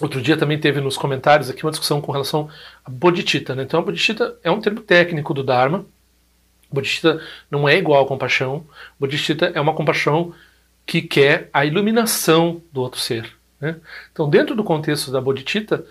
outro 0.00 0.20
dia 0.20 0.36
também 0.36 0.58
teve 0.58 0.80
nos 0.80 0.96
comentários 0.96 1.50
aqui 1.50 1.64
uma 1.64 1.70
discussão 1.70 2.00
com 2.00 2.12
relação 2.12 2.48
a 2.84 2.90
Bodhicitta. 2.90 3.54
Né? 3.54 3.62
Então 3.62 3.80
a 3.80 3.82
Bodhicitta 3.82 4.36
é 4.42 4.50
um 4.50 4.60
termo 4.60 4.80
técnico 4.80 5.34
do 5.34 5.42
Dharma. 5.42 5.84
Bodhicitta 6.70 7.20
não 7.50 7.68
é 7.68 7.76
igual 7.76 8.04
a 8.04 8.08
compaixão. 8.08 8.66
Bodhicitta 8.98 9.52
é 9.54 9.60
uma 9.60 9.74
compaixão 9.74 10.34
que 10.84 11.02
quer 11.02 11.50
a 11.52 11.64
iluminação 11.64 12.62
do 12.72 12.80
outro 12.80 13.00
ser. 13.00 13.36
Né? 13.60 13.76
Então, 14.12 14.28
dentro 14.30 14.54
do 14.54 14.62
contexto 14.62 15.10
da 15.10 15.20
Bodhicitta, 15.20 15.84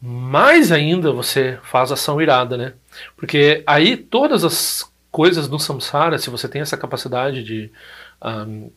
mais 0.00 0.72
ainda 0.72 1.12
você 1.12 1.58
faz 1.62 1.90
ação 1.90 2.20
irada, 2.22 2.56
né? 2.56 2.74
Porque 3.16 3.62
aí 3.66 3.96
todas 3.96 4.44
as 4.44 4.90
coisas 5.10 5.48
no 5.48 5.58
samsara, 5.58 6.18
se 6.18 6.30
você 6.30 6.48
tem 6.48 6.60
essa 6.60 6.76
capacidade 6.76 7.42
de, 7.42 7.70
um, 8.22 8.70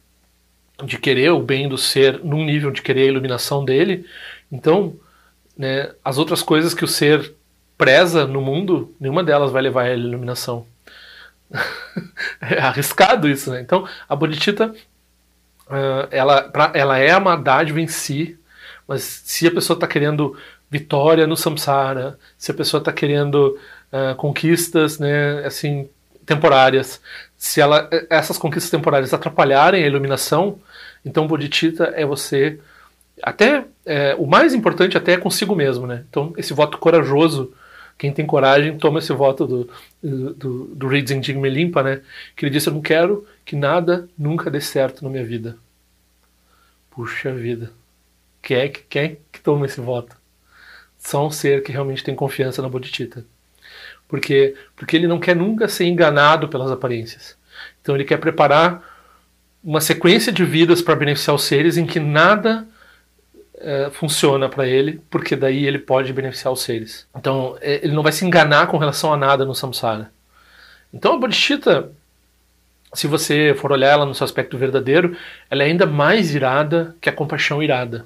de 0.86 0.98
querer 0.98 1.32
o 1.32 1.42
bem 1.42 1.68
do 1.68 1.78
ser 1.78 2.24
num 2.24 2.44
nível 2.44 2.72
de 2.72 2.82
querer 2.82 3.04
a 3.04 3.12
iluminação 3.12 3.64
dele, 3.64 4.06
então 4.52 4.96
né, 5.58 5.92
as 6.04 6.18
outras 6.18 6.42
coisas 6.42 6.74
que 6.74 6.86
o 6.86 6.88
ser 6.88 7.36
preza 7.78 8.26
no 8.28 8.42
mundo, 8.42 8.96
nenhuma 9.00 9.24
delas 9.24 9.52
vai 9.52 9.62
levar 9.62 9.84
a 9.84 9.94
iluminação. 9.94 10.66
é 12.40 12.60
arriscado 12.60 13.28
isso, 13.28 13.52
né? 13.52 13.60
Então, 13.60 13.88
a 14.08 14.16
Bodhicitta, 14.16 14.68
uh, 15.68 16.08
ela, 16.12 16.44
pra, 16.44 16.72
ela 16.74 16.98
é 16.98 17.16
uma 17.18 17.36
dádiva 17.36 17.82
em 17.82 17.88
si, 17.88 18.38
mas 18.88 19.02
se 19.26 19.48
a 19.48 19.52
pessoa 19.52 19.76
está 19.76 19.88
querendo 19.88 20.38
vitória 20.70 21.28
no 21.28 21.36
samsara, 21.36 22.18
se 22.38 22.52
a 22.52 22.54
pessoa 22.54 22.80
está 22.80 22.94
querendo 22.94 23.58
uh, 23.92 24.16
conquistas, 24.16 25.00
né, 25.00 25.46
assim, 25.46 25.90
temporárias. 26.34 27.02
Se 27.38 27.60
ela, 27.60 27.90
essas 28.10 28.38
conquistas 28.38 28.70
temporárias 28.70 29.14
atrapalharem 29.14 29.84
a 29.84 29.88
iluminação, 29.88 30.60
então 31.06 31.28
Bodhicitta 31.28 31.92
é 31.96 32.06
você 32.06 32.60
até 33.22 33.66
é, 33.86 34.16
o 34.16 34.26
mais 34.26 34.54
importante 34.54 34.98
até 34.98 35.14
é 35.14 35.18
consigo 35.18 35.56
mesmo, 35.56 35.86
né? 35.86 36.06
Então 36.10 36.34
esse 36.38 36.54
voto 36.54 36.78
corajoso, 36.78 37.54
quem 37.98 38.12
tem 38.12 38.26
coragem 38.26 38.78
toma 38.78 39.00
esse 39.00 39.14
voto 39.14 39.46
do 39.46 39.70
do, 40.02 40.64
do 40.76 40.88
Rinzin 40.88 41.22
Jigme 41.22 41.50
Limpa, 41.50 41.84
né? 41.84 42.02
Que 42.36 42.46
ele 42.46 42.52
disse 42.52 42.68
eu 42.70 42.74
não 42.74 42.82
quero 42.82 43.28
que 43.46 43.56
nada 43.56 44.08
nunca 44.18 44.50
dê 44.50 44.62
certo 44.62 45.04
na 45.04 45.10
minha 45.10 45.26
vida. 45.26 45.58
Puxa 46.90 47.34
vida, 47.34 47.72
quem 48.42 48.58
é, 48.58 48.70
quem 48.70 49.02
é 49.04 49.18
que 49.32 49.42
toma 49.42 49.66
esse 49.66 49.80
voto? 49.80 50.16
Só 51.00 51.26
um 51.26 51.32
ser 51.32 51.64
que 51.64 51.72
realmente 51.72 52.04
tem 52.04 52.16
confiança 52.16 52.62
na 52.62 52.70
Bodhicitta. 52.70 53.26
Por 54.12 54.20
quê? 54.20 54.56
Porque 54.76 54.98
ele 54.98 55.08
não 55.08 55.22
quer 55.22 55.34
nunca 55.34 55.70
ser 55.70 55.86
enganado 55.86 56.50
pelas 56.50 56.70
aparências. 56.70 57.38
Então 57.82 57.96
ele 57.96 58.04
quer 58.04 58.18
preparar 58.18 58.84
uma 59.64 59.80
sequência 59.80 60.34
de 60.34 60.44
vidas 60.44 60.82
para 60.82 60.98
beneficiar 60.98 61.34
os 61.34 61.44
seres 61.46 61.78
em 61.78 61.86
que 61.86 61.98
nada 61.98 62.68
é, 63.58 63.90
funciona 63.90 64.50
para 64.50 64.68
ele, 64.68 65.00
porque 65.10 65.34
daí 65.34 65.66
ele 65.66 65.80
pode 65.80 66.12
beneficiar 66.12 66.52
os 66.52 66.62
seres. 66.62 67.08
Então 67.16 67.56
é, 67.62 67.80
ele 67.82 67.94
não 67.94 68.04
vai 68.04 68.12
se 68.12 68.26
enganar 68.26 68.68
com 68.68 68.78
relação 68.78 69.14
a 69.14 69.18
nada 69.18 69.46
no 69.46 69.56
samsara. 69.56 70.12
Então 70.94 71.14
a 71.14 71.18
bodhicitta, 71.18 71.90
se 72.94 73.08
você 73.08 73.56
for 73.58 73.72
olhar 73.72 73.92
ela 73.92 74.06
no 74.06 74.14
seu 74.14 74.26
aspecto 74.26 74.58
verdadeiro, 74.58 75.16
ela 75.50 75.64
é 75.64 75.68
ainda 75.68 75.86
mais 75.86 76.36
irada 76.36 76.98
que 77.00 77.08
a 77.08 77.14
compaixão 77.14 77.64
irada. 77.64 78.06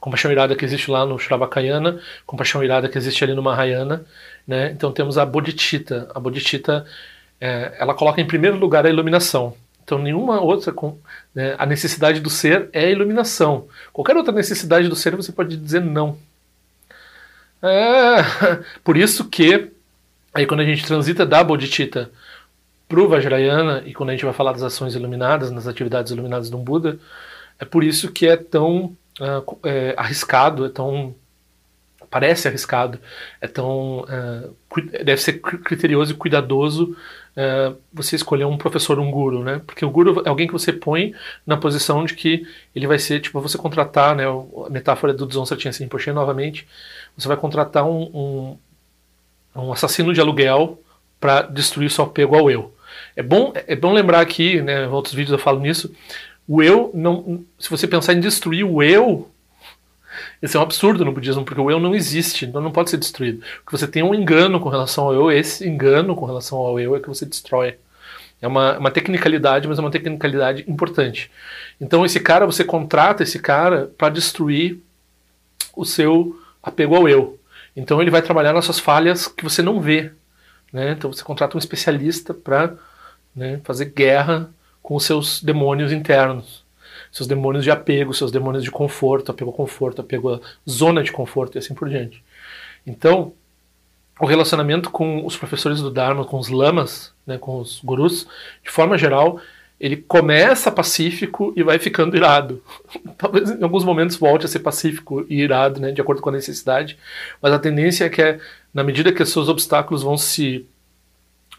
Compaixão 0.00 0.32
irada 0.32 0.56
que 0.56 0.64
existe 0.64 0.90
lá 0.90 1.04
no 1.04 1.18
Shravakayana, 1.18 2.00
compaixão 2.24 2.64
irada 2.64 2.88
que 2.88 2.96
existe 2.96 3.22
ali 3.22 3.34
no 3.34 3.42
Mahayana. 3.42 4.06
Né? 4.46 4.70
Então 4.70 4.92
temos 4.92 5.18
a 5.18 5.26
bodhicitta. 5.26 6.08
A 6.14 6.20
bodhicitta 6.20 6.86
é, 7.40 7.76
ela 7.78 7.94
coloca 7.94 8.20
em 8.20 8.26
primeiro 8.26 8.56
lugar 8.56 8.86
a 8.86 8.90
iluminação. 8.90 9.54
Então, 9.86 9.98
nenhuma 9.98 10.40
outra. 10.40 10.74
Né, 11.34 11.54
a 11.58 11.64
necessidade 11.64 12.20
do 12.20 12.28
ser 12.28 12.68
é 12.72 12.86
a 12.86 12.90
iluminação. 12.90 13.68
Qualquer 13.92 14.16
outra 14.16 14.32
necessidade 14.32 14.88
do 14.88 14.96
ser 14.96 15.14
você 15.14 15.30
pode 15.30 15.56
dizer 15.56 15.80
não. 15.80 16.18
É, 17.62 18.16
por 18.82 18.96
isso 18.96 19.28
que, 19.28 19.70
aí 20.34 20.46
quando 20.46 20.60
a 20.60 20.64
gente 20.64 20.84
transita 20.84 21.24
da 21.24 21.42
Bodhicitta 21.42 22.10
para 22.88 23.00
o 23.00 23.08
Vajrayana, 23.08 23.82
e 23.86 23.94
quando 23.94 24.10
a 24.10 24.12
gente 24.12 24.24
vai 24.24 24.34
falar 24.34 24.52
das 24.52 24.62
ações 24.62 24.94
iluminadas, 24.94 25.50
nas 25.50 25.66
atividades 25.66 26.12
iluminadas 26.12 26.50
de 26.50 26.56
um 26.56 26.62
Buda, 26.62 26.98
é 27.58 27.64
por 27.64 27.84
isso 27.84 28.12
que 28.12 28.26
é 28.26 28.36
tão 28.36 28.96
uh, 29.20 29.58
é, 29.64 29.94
arriscado, 29.96 30.66
é 30.66 30.68
tão 30.68 31.14
parece 32.16 32.48
arriscado, 32.48 32.98
é 33.42 33.46
tão 33.46 34.00
uh, 34.00 34.56
deve 35.04 35.18
ser 35.18 35.34
criterioso 35.34 36.12
e 36.12 36.16
cuidadoso 36.16 36.96
uh, 37.36 37.76
você 37.92 38.16
escolher 38.16 38.46
um 38.46 38.56
professor, 38.56 38.98
um 38.98 39.10
guru, 39.10 39.44
né? 39.44 39.60
Porque 39.66 39.84
o 39.84 39.90
guru 39.90 40.22
é 40.24 40.30
alguém 40.30 40.46
que 40.46 40.52
você 40.54 40.72
põe 40.72 41.14
na 41.46 41.58
posição 41.58 42.06
de 42.06 42.14
que 42.14 42.46
ele 42.74 42.86
vai 42.86 42.98
ser, 42.98 43.20
tipo, 43.20 43.38
você 43.38 43.58
contratar, 43.58 44.16
né? 44.16 44.24
A 44.26 44.70
metáfora 44.70 45.12
do 45.12 45.26
Dzonsa 45.26 45.56
tinha 45.56 45.68
assim, 45.68 45.86
poxa, 45.86 46.10
novamente, 46.10 46.66
você 47.14 47.28
vai 47.28 47.36
contratar 47.36 47.84
um, 47.86 48.56
um, 49.54 49.64
um 49.64 49.72
assassino 49.72 50.14
de 50.14 50.20
aluguel 50.20 50.80
para 51.20 51.42
destruir 51.42 51.90
seu 51.90 52.04
apego 52.04 52.34
ao 52.34 52.50
eu. 52.50 52.74
É 53.14 53.22
bom, 53.22 53.52
é 53.54 53.76
bom 53.76 53.92
lembrar 53.92 54.20
aqui, 54.20 54.62
né? 54.62 54.86
Em 54.86 54.88
outros 54.88 55.12
vídeos 55.12 55.32
eu 55.32 55.38
falo 55.38 55.60
nisso. 55.60 55.94
O 56.48 56.62
eu 56.62 56.90
não, 56.94 57.44
se 57.58 57.68
você 57.68 57.86
pensar 57.86 58.14
em 58.14 58.20
destruir 58.20 58.64
o 58.64 58.82
eu, 58.82 59.28
esse 60.42 60.56
é 60.56 60.60
um 60.60 60.62
absurdo 60.62 61.04
no 61.04 61.12
budismo, 61.12 61.44
porque 61.44 61.60
o 61.60 61.70
eu 61.70 61.80
não 61.80 61.94
existe, 61.94 62.44
então 62.44 62.60
não 62.60 62.70
pode 62.70 62.90
ser 62.90 62.98
destruído. 62.98 63.42
Porque 63.64 63.76
você 63.76 63.88
tem 63.88 64.02
um 64.02 64.14
engano 64.14 64.60
com 64.60 64.68
relação 64.68 65.04
ao 65.04 65.14
eu, 65.14 65.30
esse 65.30 65.66
engano 65.66 66.14
com 66.14 66.26
relação 66.26 66.58
ao 66.58 66.78
eu 66.78 66.94
é 66.94 67.00
que 67.00 67.08
você 67.08 67.24
destrói. 67.24 67.78
É 68.40 68.46
uma, 68.46 68.78
uma 68.78 68.90
tecnicalidade, 68.90 69.66
mas 69.66 69.78
é 69.78 69.80
uma 69.80 69.90
tecnicalidade 69.90 70.64
importante. 70.68 71.30
Então 71.80 72.04
esse 72.04 72.20
cara, 72.20 72.44
você 72.44 72.64
contrata 72.64 73.22
esse 73.22 73.38
cara 73.38 73.90
para 73.96 74.10
destruir 74.10 74.78
o 75.74 75.84
seu 75.84 76.38
apego 76.62 76.94
ao 76.94 77.08
eu. 77.08 77.38
Então 77.74 78.00
ele 78.02 78.10
vai 78.10 78.20
trabalhar 78.20 78.52
nas 78.52 78.66
suas 78.66 78.78
falhas 78.78 79.26
que 79.26 79.42
você 79.42 79.62
não 79.62 79.80
vê. 79.80 80.12
Né? 80.70 80.92
Então 80.92 81.10
você 81.10 81.24
contrata 81.24 81.56
um 81.56 81.58
especialista 81.58 82.34
para 82.34 82.74
né, 83.34 83.60
fazer 83.64 83.86
guerra 83.86 84.50
com 84.82 84.96
os 84.96 85.04
seus 85.04 85.42
demônios 85.42 85.92
internos 85.92 86.65
seus 87.16 87.26
demônios 87.26 87.64
de 87.64 87.70
apego, 87.70 88.12
seus 88.12 88.30
demônios 88.30 88.62
de 88.62 88.70
conforto, 88.70 89.30
apego 89.30 89.48
ao 89.48 89.56
conforto, 89.56 90.02
apego 90.02 90.34
à 90.34 90.40
zona 90.68 91.02
de 91.02 91.10
conforto 91.10 91.56
e 91.56 91.58
assim 91.58 91.72
por 91.72 91.88
diante. 91.88 92.22
Então, 92.86 93.32
o 94.20 94.26
relacionamento 94.26 94.90
com 94.90 95.24
os 95.24 95.34
professores 95.34 95.80
do 95.80 95.90
Dharma, 95.90 96.26
com 96.26 96.38
os 96.38 96.50
lamas, 96.50 97.14
né, 97.26 97.38
com 97.38 97.58
os 97.58 97.80
gurus, 97.82 98.26
de 98.62 98.70
forma 98.70 98.98
geral, 98.98 99.40
ele 99.80 99.96
começa 99.96 100.70
pacífico 100.70 101.54
e 101.56 101.62
vai 101.62 101.78
ficando 101.78 102.14
irado. 102.14 102.62
Talvez 103.16 103.50
em 103.50 103.62
alguns 103.62 103.82
momentos 103.82 104.16
volte 104.16 104.44
a 104.44 104.48
ser 104.48 104.58
pacífico 104.58 105.24
e 105.26 105.40
irado, 105.40 105.80
né, 105.80 105.92
de 105.92 106.02
acordo 106.02 106.20
com 106.20 106.28
a 106.28 106.32
necessidade, 106.32 106.98
mas 107.40 107.50
a 107.50 107.58
tendência 107.58 108.04
é 108.04 108.10
que, 108.10 108.38
na 108.74 108.84
medida 108.84 109.10
que 109.10 109.22
os 109.22 109.32
seus 109.32 109.48
obstáculos 109.48 110.02
vão 110.02 110.18
se 110.18 110.66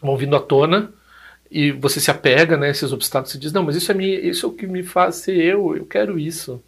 vão 0.00 0.16
vindo 0.16 0.36
à 0.36 0.40
tona, 0.40 0.92
e 1.50 1.72
você 1.72 2.00
se 2.00 2.10
apega 2.10 2.56
né, 2.56 2.70
esses 2.70 2.92
obstáculos 2.92 3.34
e 3.34 3.38
diz, 3.38 3.52
não, 3.52 3.62
mas 3.62 3.76
isso 3.76 3.90
é, 3.90 3.94
minha, 3.94 4.20
isso 4.20 4.46
é 4.46 4.48
o 4.48 4.52
que 4.52 4.66
me 4.66 4.82
faz 4.82 5.16
ser 5.16 5.36
eu, 5.36 5.76
eu 5.76 5.86
quero 5.86 6.18
isso. 6.18 6.62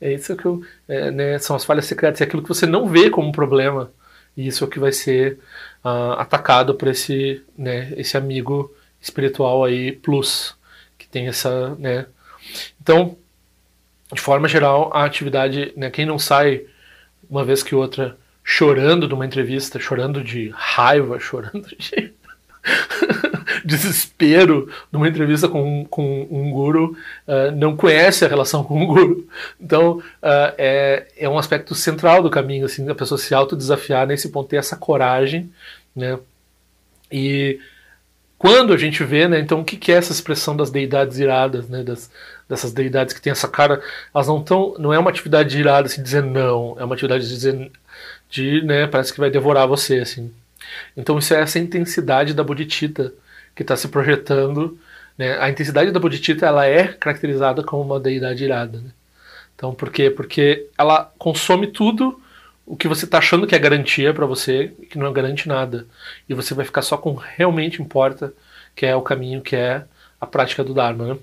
É 0.00 0.12
isso 0.12 0.36
que 0.36 0.44
eu, 0.44 0.62
é, 0.86 1.10
né, 1.10 1.38
são 1.38 1.56
as 1.56 1.64
falhas 1.64 1.86
secretas, 1.86 2.20
é 2.20 2.24
aquilo 2.24 2.42
que 2.42 2.48
você 2.48 2.66
não 2.66 2.86
vê 2.88 3.10
como 3.10 3.32
problema. 3.32 3.90
E 4.36 4.46
isso 4.46 4.62
é 4.62 4.66
o 4.66 4.70
que 4.70 4.78
vai 4.78 4.92
ser 4.92 5.38
uh, 5.84 6.12
atacado 6.18 6.74
por 6.74 6.88
esse, 6.88 7.42
né, 7.56 7.92
esse 7.96 8.16
amigo 8.16 8.72
espiritual 9.00 9.64
aí, 9.64 9.92
plus, 9.92 10.56
que 10.96 11.08
tem 11.08 11.26
essa, 11.26 11.74
né. 11.76 12.06
Então, 12.80 13.16
de 14.12 14.20
forma 14.20 14.46
geral, 14.46 14.90
a 14.94 15.04
atividade, 15.04 15.72
né, 15.76 15.90
quem 15.90 16.06
não 16.06 16.18
sai 16.18 16.64
uma 17.28 17.44
vez 17.44 17.62
que 17.62 17.74
outra 17.74 18.16
chorando 18.44 19.06
de 19.08 19.14
uma 19.14 19.26
entrevista, 19.26 19.78
chorando 19.78 20.22
de 20.22 20.50
raiva, 20.54 21.18
chorando 21.20 21.68
de 21.76 22.14
desespero 23.64 24.70
numa 24.90 25.08
entrevista 25.08 25.48
com, 25.48 25.84
com 25.86 26.26
um 26.30 26.50
guru, 26.50 26.96
uh, 27.26 27.50
não 27.56 27.76
conhece 27.76 28.24
a 28.24 28.28
relação 28.28 28.64
com 28.64 28.82
o 28.82 28.86
guru. 28.86 29.28
Então, 29.60 29.98
uh, 29.98 30.54
é, 30.56 31.06
é 31.16 31.28
um 31.28 31.38
aspecto 31.38 31.74
central 31.74 32.22
do 32.22 32.30
caminho, 32.30 32.66
assim, 32.66 32.88
a 32.88 32.94
pessoa 32.94 33.18
se 33.18 33.34
autodesafiar 33.34 34.06
nesse 34.06 34.30
ponto, 34.30 34.48
ter 34.48 34.56
essa 34.56 34.76
coragem, 34.76 35.50
né? 35.94 36.18
E 37.10 37.58
quando 38.38 38.72
a 38.72 38.76
gente 38.76 39.02
vê, 39.02 39.26
né, 39.26 39.40
então 39.40 39.60
o 39.60 39.64
que, 39.64 39.76
que 39.76 39.90
é 39.90 39.96
essa 39.96 40.12
expressão 40.12 40.56
das 40.56 40.70
deidades 40.70 41.18
iradas, 41.18 41.68
né, 41.68 41.82
das, 41.82 42.10
dessas 42.48 42.72
deidades 42.72 43.12
que 43.12 43.20
tem 43.20 43.32
essa 43.32 43.48
cara, 43.48 43.82
elas 44.14 44.28
não 44.28 44.38
estão, 44.38 44.74
não 44.78 44.94
é 44.94 44.98
uma 44.98 45.10
atividade 45.10 45.58
irada 45.58 45.88
assim, 45.88 46.02
dizer 46.02 46.22
não, 46.22 46.76
é 46.78 46.84
uma 46.84 46.94
atividade 46.94 47.24
de 47.24 47.34
dizer, 47.34 47.72
de, 48.30 48.62
né, 48.62 48.86
parece 48.86 49.12
que 49.12 49.20
vai 49.20 49.30
devorar 49.30 49.66
você, 49.66 49.98
assim. 49.98 50.32
Então 50.96 51.18
isso 51.18 51.34
é 51.34 51.40
essa 51.40 51.58
intensidade 51.58 52.34
da 52.34 52.44
bodhicitta 52.44 53.12
que 53.54 53.62
está 53.62 53.76
se 53.76 53.88
projetando. 53.88 54.78
Né? 55.16 55.38
A 55.38 55.48
intensidade 55.50 55.90
da 55.90 56.00
bodhicitta 56.00 56.46
ela 56.46 56.66
é 56.66 56.88
caracterizada 56.88 57.62
como 57.62 57.82
uma 57.82 58.00
deidade 58.00 58.44
irada. 58.44 58.78
Né? 58.78 58.90
Então 59.54 59.74
por 59.74 59.90
quê? 59.90 60.10
Porque 60.10 60.66
ela 60.76 61.12
consome 61.18 61.68
tudo 61.68 62.20
o 62.68 62.76
que 62.76 62.86
você 62.86 63.06
está 63.06 63.18
achando 63.18 63.46
que 63.46 63.54
é 63.54 63.58
garantia 63.58 64.12
para 64.12 64.26
você 64.26 64.68
que 64.90 64.98
não 64.98 65.12
garante 65.12 65.48
nada. 65.48 65.86
E 66.28 66.34
você 66.34 66.52
vai 66.52 66.64
ficar 66.64 66.82
só 66.82 66.98
com 66.98 67.12
o 67.12 67.20
que 67.20 67.26
realmente 67.36 67.80
importa, 67.80 68.32
que 68.76 68.84
é 68.84 68.94
o 68.94 69.02
caminho, 69.02 69.40
que 69.40 69.56
é 69.56 69.84
a 70.20 70.26
prática 70.26 70.62
do 70.62 70.74
Dharma. 70.74 71.14
Né? 71.14 71.18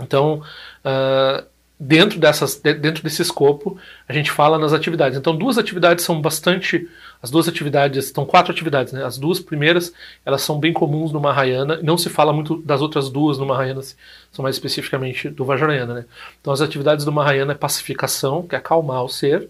Então, 0.00 0.42
uh, 0.84 1.46
dentro, 1.78 2.18
dessas, 2.18 2.56
dentro 2.56 3.02
desse 3.02 3.20
escopo, 3.20 3.78
a 4.08 4.12
gente 4.12 4.30
fala 4.30 4.58
nas 4.58 4.72
atividades. 4.72 5.18
Então, 5.18 5.36
duas 5.36 5.58
atividades 5.58 6.04
são 6.04 6.20
bastante. 6.20 6.88
As 7.22 7.30
duas 7.30 7.48
atividades, 7.48 8.06
estão 8.06 8.24
quatro 8.26 8.52
atividades, 8.52 8.92
né? 8.92 9.04
As 9.04 9.18
duas 9.18 9.40
primeiras, 9.40 9.92
elas 10.24 10.42
são 10.42 10.60
bem 10.60 10.72
comuns 10.72 11.12
no 11.12 11.20
Mahayana. 11.20 11.80
Não 11.82 11.96
se 11.96 12.08
fala 12.08 12.32
muito 12.32 12.56
das 12.62 12.80
outras 12.80 13.08
duas 13.10 13.38
no 13.38 13.46
Mahayana, 13.46 13.82
são 13.82 14.42
mais 14.42 14.56
especificamente 14.56 15.28
do 15.28 15.44
Vajrayana, 15.44 15.94
né? 15.94 16.04
Então, 16.40 16.52
as 16.52 16.60
atividades 16.60 17.04
do 17.04 17.12
Mahayana 17.12 17.52
é 17.52 17.56
pacificação, 17.56 18.46
que 18.46 18.54
é 18.54 18.58
acalmar 18.58 19.02
o 19.02 19.08
ser, 19.08 19.48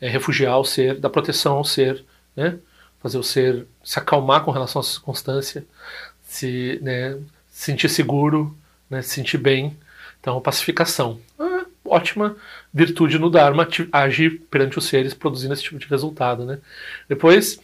é 0.00 0.08
refugiar 0.08 0.58
o 0.58 0.64
ser, 0.64 0.98
dar 0.98 1.10
proteção 1.10 1.56
ao 1.56 1.64
ser, 1.64 2.04
né? 2.34 2.58
Fazer 3.00 3.18
o 3.18 3.22
ser 3.22 3.66
se 3.82 3.98
acalmar 3.98 4.42
com 4.42 4.50
relação 4.50 4.80
à 4.80 4.82
circunstância, 4.82 5.64
se 6.22 6.78
né, 6.82 7.18
sentir 7.50 7.88
seguro, 7.88 8.56
né, 8.88 9.02
se 9.02 9.10
sentir 9.10 9.38
bem. 9.38 9.76
Então, 10.20 10.40
pacificação. 10.40 11.20
Ah, 11.38 11.66
ótima 11.84 12.34
virtude 12.74 13.20
no 13.20 13.30
Dharma 13.30 13.68
agir 13.92 14.42
perante 14.50 14.76
os 14.76 14.86
seres 14.86 15.14
produzindo 15.14 15.54
esse 15.54 15.62
tipo 15.62 15.78
de 15.78 15.86
resultado. 15.86 16.44
Né? 16.44 16.58
Depois 17.08 17.60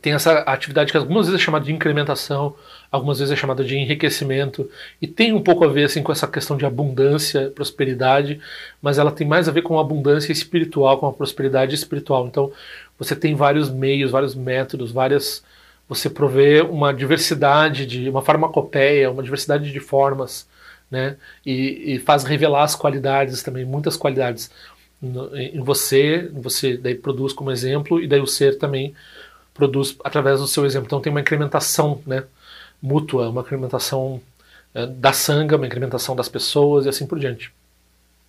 tem 0.00 0.14
essa 0.14 0.38
atividade 0.40 0.90
que 0.90 0.96
algumas 0.96 1.26
vezes 1.26 1.40
é 1.40 1.44
chamada 1.44 1.64
de 1.64 1.72
incrementação, 1.72 2.54
algumas 2.90 3.18
vezes 3.18 3.32
é 3.32 3.36
chamada 3.36 3.62
de 3.62 3.76
enriquecimento, 3.76 4.70
e 5.02 5.06
tem 5.06 5.34
um 5.34 5.42
pouco 5.42 5.64
a 5.64 5.68
ver 5.68 5.84
assim, 5.84 6.02
com 6.02 6.12
essa 6.12 6.26
questão 6.26 6.56
de 6.56 6.64
abundância, 6.64 7.50
prosperidade, 7.54 8.40
mas 8.80 8.96
ela 8.96 9.10
tem 9.10 9.26
mais 9.26 9.48
a 9.48 9.52
ver 9.52 9.62
com 9.62 9.76
a 9.76 9.82
abundância 9.82 10.32
espiritual, 10.32 10.98
com 10.98 11.06
a 11.06 11.12
prosperidade 11.12 11.74
espiritual. 11.74 12.26
Então 12.26 12.52
você 12.98 13.14
tem 13.14 13.34
vários 13.34 13.68
meios, 13.68 14.12
vários 14.12 14.34
métodos, 14.34 14.92
várias. 14.92 15.42
Você 15.88 16.08
provê 16.08 16.62
uma 16.62 16.94
diversidade 16.94 17.84
de. 17.84 18.08
uma 18.08 18.22
farmacopeia, 18.22 19.10
uma 19.10 19.22
diversidade 19.22 19.70
de 19.70 19.80
formas 19.80 20.46
né? 20.92 21.16
E, 21.44 21.94
e, 21.94 21.98
faz 22.00 22.22
revelar 22.22 22.64
as 22.64 22.76
qualidades 22.76 23.42
também, 23.42 23.64
muitas 23.64 23.96
qualidades 23.96 24.50
no, 25.00 25.34
em 25.34 25.58
você, 25.62 26.30
você 26.34 26.76
daí 26.76 26.94
produz 26.94 27.32
como 27.32 27.50
exemplo 27.50 27.98
e 27.98 28.06
daí 28.06 28.20
o 28.20 28.26
ser 28.26 28.58
também 28.58 28.94
produz 29.54 29.96
através 30.04 30.38
do 30.38 30.46
seu 30.46 30.66
exemplo. 30.66 30.86
Então 30.86 31.00
tem 31.00 31.10
uma 31.10 31.22
incrementação, 31.22 32.02
né? 32.06 32.24
Mútua, 32.80 33.30
uma 33.30 33.40
incrementação 33.40 34.20
é, 34.74 34.86
da 34.86 35.14
sanga, 35.14 35.56
uma 35.56 35.66
incrementação 35.66 36.14
das 36.14 36.28
pessoas 36.28 36.84
e 36.84 36.90
assim 36.90 37.06
por 37.06 37.18
diante. 37.18 37.50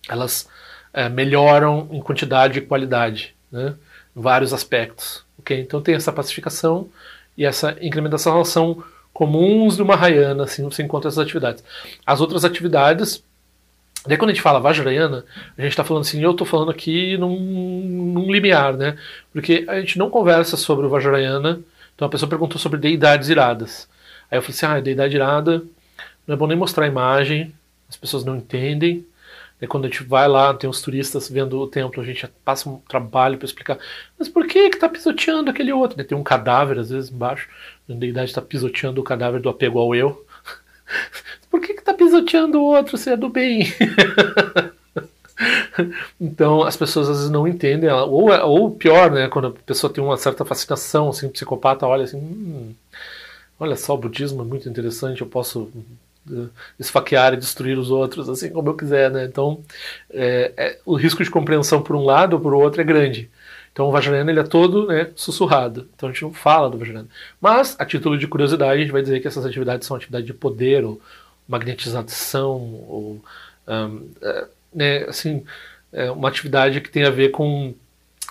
Elas 0.08 0.48
é, 0.94 1.06
melhoram 1.10 1.86
em 1.92 2.00
quantidade 2.00 2.60
e 2.60 2.62
qualidade, 2.62 3.34
né? 3.52 3.74
Vários 4.16 4.54
aspectos, 4.54 5.22
ok? 5.38 5.60
Então 5.60 5.82
tem 5.82 5.94
essa 5.94 6.12
pacificação 6.12 6.88
e 7.36 7.44
essa 7.44 7.76
incrementação 7.82 8.34
elas 8.34 8.48
são 8.48 8.82
comuns 9.14 9.76
de 9.76 9.82
uma 9.82 9.96
Mahayana, 9.96 10.42
assim, 10.42 10.64
você 10.64 10.82
encontra 10.82 11.08
essas 11.08 11.20
atividades. 11.20 11.64
As 12.04 12.20
outras 12.20 12.44
atividades, 12.44 13.22
daí 14.04 14.18
quando 14.18 14.30
a 14.30 14.34
gente 14.34 14.42
fala 14.42 14.58
Vajrayana, 14.58 15.24
a 15.56 15.62
gente 15.62 15.70
está 15.70 15.84
falando 15.84 16.02
assim, 16.02 16.20
eu 16.20 16.32
estou 16.32 16.46
falando 16.46 16.72
aqui 16.72 17.16
num, 17.16 17.38
num 17.38 18.30
limiar, 18.30 18.74
né? 18.74 18.98
Porque 19.32 19.64
a 19.68 19.80
gente 19.80 19.98
não 19.98 20.10
conversa 20.10 20.56
sobre 20.56 20.84
o 20.84 20.90
Vajrayana, 20.90 21.60
então 21.94 22.06
a 22.06 22.10
pessoa 22.10 22.28
perguntou 22.28 22.58
sobre 22.58 22.78
deidades 22.78 23.28
iradas. 23.28 23.88
Aí 24.28 24.36
eu 24.36 24.42
falei 24.42 24.56
assim, 24.56 24.66
ah, 24.66 24.80
deidade 24.80 25.14
irada, 25.14 25.62
não 26.26 26.34
é 26.34 26.36
bom 26.36 26.48
nem 26.48 26.58
mostrar 26.58 26.84
a 26.84 26.88
imagem, 26.88 27.54
as 27.88 27.96
pessoas 27.96 28.24
não 28.24 28.36
entendem, 28.36 29.06
e 29.60 29.66
quando 29.66 29.84
a 29.84 29.88
gente 29.88 30.02
vai 30.02 30.28
lá, 30.28 30.52
tem 30.52 30.68
os 30.68 30.82
turistas 30.82 31.28
vendo 31.28 31.58
o 31.58 31.66
templo, 31.66 32.02
a 32.02 32.04
gente 32.04 32.26
passa 32.44 32.68
um 32.68 32.78
trabalho 32.80 33.38
para 33.38 33.46
explicar. 33.46 33.78
Mas 34.18 34.28
por 34.28 34.46
que 34.46 34.70
que 34.70 34.78
tá 34.78 34.88
pisoteando 34.88 35.50
aquele 35.50 35.72
outro? 35.72 36.02
Tem 36.04 36.18
um 36.18 36.22
cadáver, 36.22 36.78
às 36.78 36.90
vezes, 36.90 37.10
embaixo. 37.10 37.48
A 37.88 37.92
deidade 37.92 38.30
está 38.30 38.40
pisoteando 38.40 39.00
o 39.00 39.04
cadáver 39.04 39.40
do 39.40 39.48
apego 39.48 39.78
ao 39.78 39.94
eu. 39.94 40.24
por 41.50 41.60
que 41.60 41.74
que 41.74 41.82
tá 41.82 41.94
pisoteando 41.94 42.60
o 42.60 42.64
outro 42.64 42.96
se 42.96 43.10
é 43.10 43.16
do 43.16 43.28
bem? 43.28 43.66
então 46.20 46.62
as 46.62 46.76
pessoas 46.76 47.08
às 47.08 47.16
vezes 47.16 47.30
não 47.30 47.46
entendem, 47.46 47.90
ou, 47.90 48.30
ou 48.30 48.70
pior, 48.70 49.10
né, 49.10 49.28
quando 49.28 49.48
a 49.48 49.50
pessoa 49.50 49.92
tem 49.92 50.02
uma 50.02 50.16
certa 50.16 50.44
fascinação, 50.44 51.10
assim, 51.10 51.26
um 51.26 51.30
psicopata 51.30 51.86
olha 51.86 52.04
assim, 52.04 52.18
hum, 52.18 52.74
olha 53.58 53.76
só, 53.76 53.94
o 53.94 53.98
budismo 53.98 54.42
é 54.42 54.44
muito 54.44 54.68
interessante, 54.68 55.20
eu 55.20 55.26
posso 55.26 55.70
esfaquear 56.78 57.34
e 57.34 57.36
destruir 57.36 57.78
os 57.78 57.90
outros, 57.90 58.28
assim 58.28 58.50
como 58.50 58.70
eu 58.70 58.74
quiser, 58.74 59.10
né? 59.10 59.24
Então, 59.24 59.60
é, 60.10 60.52
é, 60.56 60.78
o 60.84 60.94
risco 60.94 61.22
de 61.22 61.30
compreensão 61.30 61.82
por 61.82 61.94
um 61.94 62.04
lado 62.04 62.34
ou 62.34 62.40
por 62.40 62.54
outro 62.54 62.80
é 62.80 62.84
grande. 62.84 63.30
Então, 63.74 63.88
o 63.88 63.90
Vajrayana 63.90 64.30
ele 64.30 64.40
é 64.40 64.44
todo 64.44 64.86
né, 64.86 65.10
sussurrado. 65.14 65.90
Então, 65.94 66.08
a 66.08 66.12
gente 66.12 66.22
não 66.22 66.32
fala 66.32 66.70
do 66.70 66.78
Vajrayana. 66.78 67.08
Mas, 67.38 67.76
a 67.78 67.84
título 67.84 68.16
de 68.16 68.26
curiosidade, 68.26 68.72
a 68.72 68.82
gente 68.82 68.92
vai 68.92 69.02
dizer 69.02 69.20
que 69.20 69.28
essas 69.28 69.44
atividades 69.44 69.86
são 69.86 69.96
atividades 69.96 70.26
de 70.26 70.32
poder, 70.32 70.82
ou 70.84 70.98
magnetização, 71.46 72.56
ou 72.88 73.20
um, 73.68 74.08
é, 74.22 74.46
né, 74.72 75.04
assim, 75.04 75.44
é 75.92 76.10
uma 76.10 76.28
atividade 76.28 76.80
que 76.80 76.88
tem 76.88 77.04
a 77.04 77.10
ver 77.10 77.30
com 77.30 77.74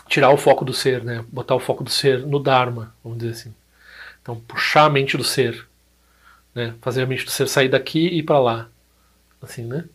tirar 0.07 0.31
o 0.31 0.38
foco 0.38 0.65
do 0.65 0.73
ser, 0.73 1.03
né? 1.03 1.23
Botar 1.31 1.55
o 1.55 1.59
foco 1.59 1.83
do 1.83 1.91
ser 1.91 2.25
no 2.25 2.39
Dharma, 2.39 2.93
vamos 3.03 3.19
dizer 3.19 3.31
assim. 3.33 3.53
Então, 4.21 4.35
puxar 4.47 4.85
a 4.85 4.89
mente 4.89 5.17
do 5.17 5.23
ser 5.23 5.67
né? 6.53 6.73
Fazer 6.81 7.03
a 7.03 7.05
mente 7.05 7.25
do 7.25 7.31
ser 7.31 7.47
sair 7.47 7.69
daqui 7.69 8.07
e 8.07 8.19
ir 8.19 8.23
para 8.23 8.39
lá, 8.39 8.69
assim, 9.41 9.63
né? 9.63 9.85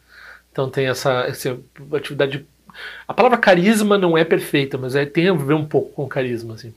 Então 0.50 0.68
tem 0.68 0.86
essa, 0.86 1.20
essa 1.22 1.58
atividade. 1.94 2.46
A 3.06 3.14
palavra 3.14 3.38
carisma 3.38 3.98
não 3.98 4.16
é 4.16 4.24
perfeita, 4.24 4.78
mas 4.78 4.94
é, 4.94 5.04
tem 5.06 5.28
a 5.28 5.32
ver 5.32 5.54
um 5.54 5.64
pouco 5.64 5.92
com 5.92 6.08
carisma, 6.08 6.54
assim. 6.54 6.74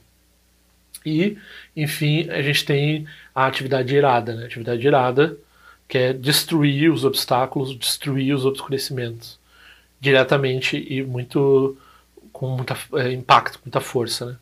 E, 1.04 1.36
enfim, 1.76 2.28
a 2.30 2.40
gente 2.42 2.64
tem 2.64 3.06
a 3.34 3.46
atividade 3.46 3.94
irada, 3.94 4.34
né? 4.34 4.44
A 4.44 4.46
atividade 4.46 4.86
irada, 4.86 5.36
que 5.88 5.98
é 5.98 6.12
destruir 6.12 6.92
os 6.92 7.04
obstáculos, 7.04 7.76
destruir 7.76 8.34
os 8.34 8.44
obscurecimentos 8.46 9.38
diretamente 10.00 10.76
e 10.88 11.02
muito 11.02 11.76
com 12.32 12.48
muito 12.56 12.74
é, 12.94 13.12
impacto, 13.12 13.60
muita 13.64 13.80
força, 13.80 14.26
né? 14.26 14.36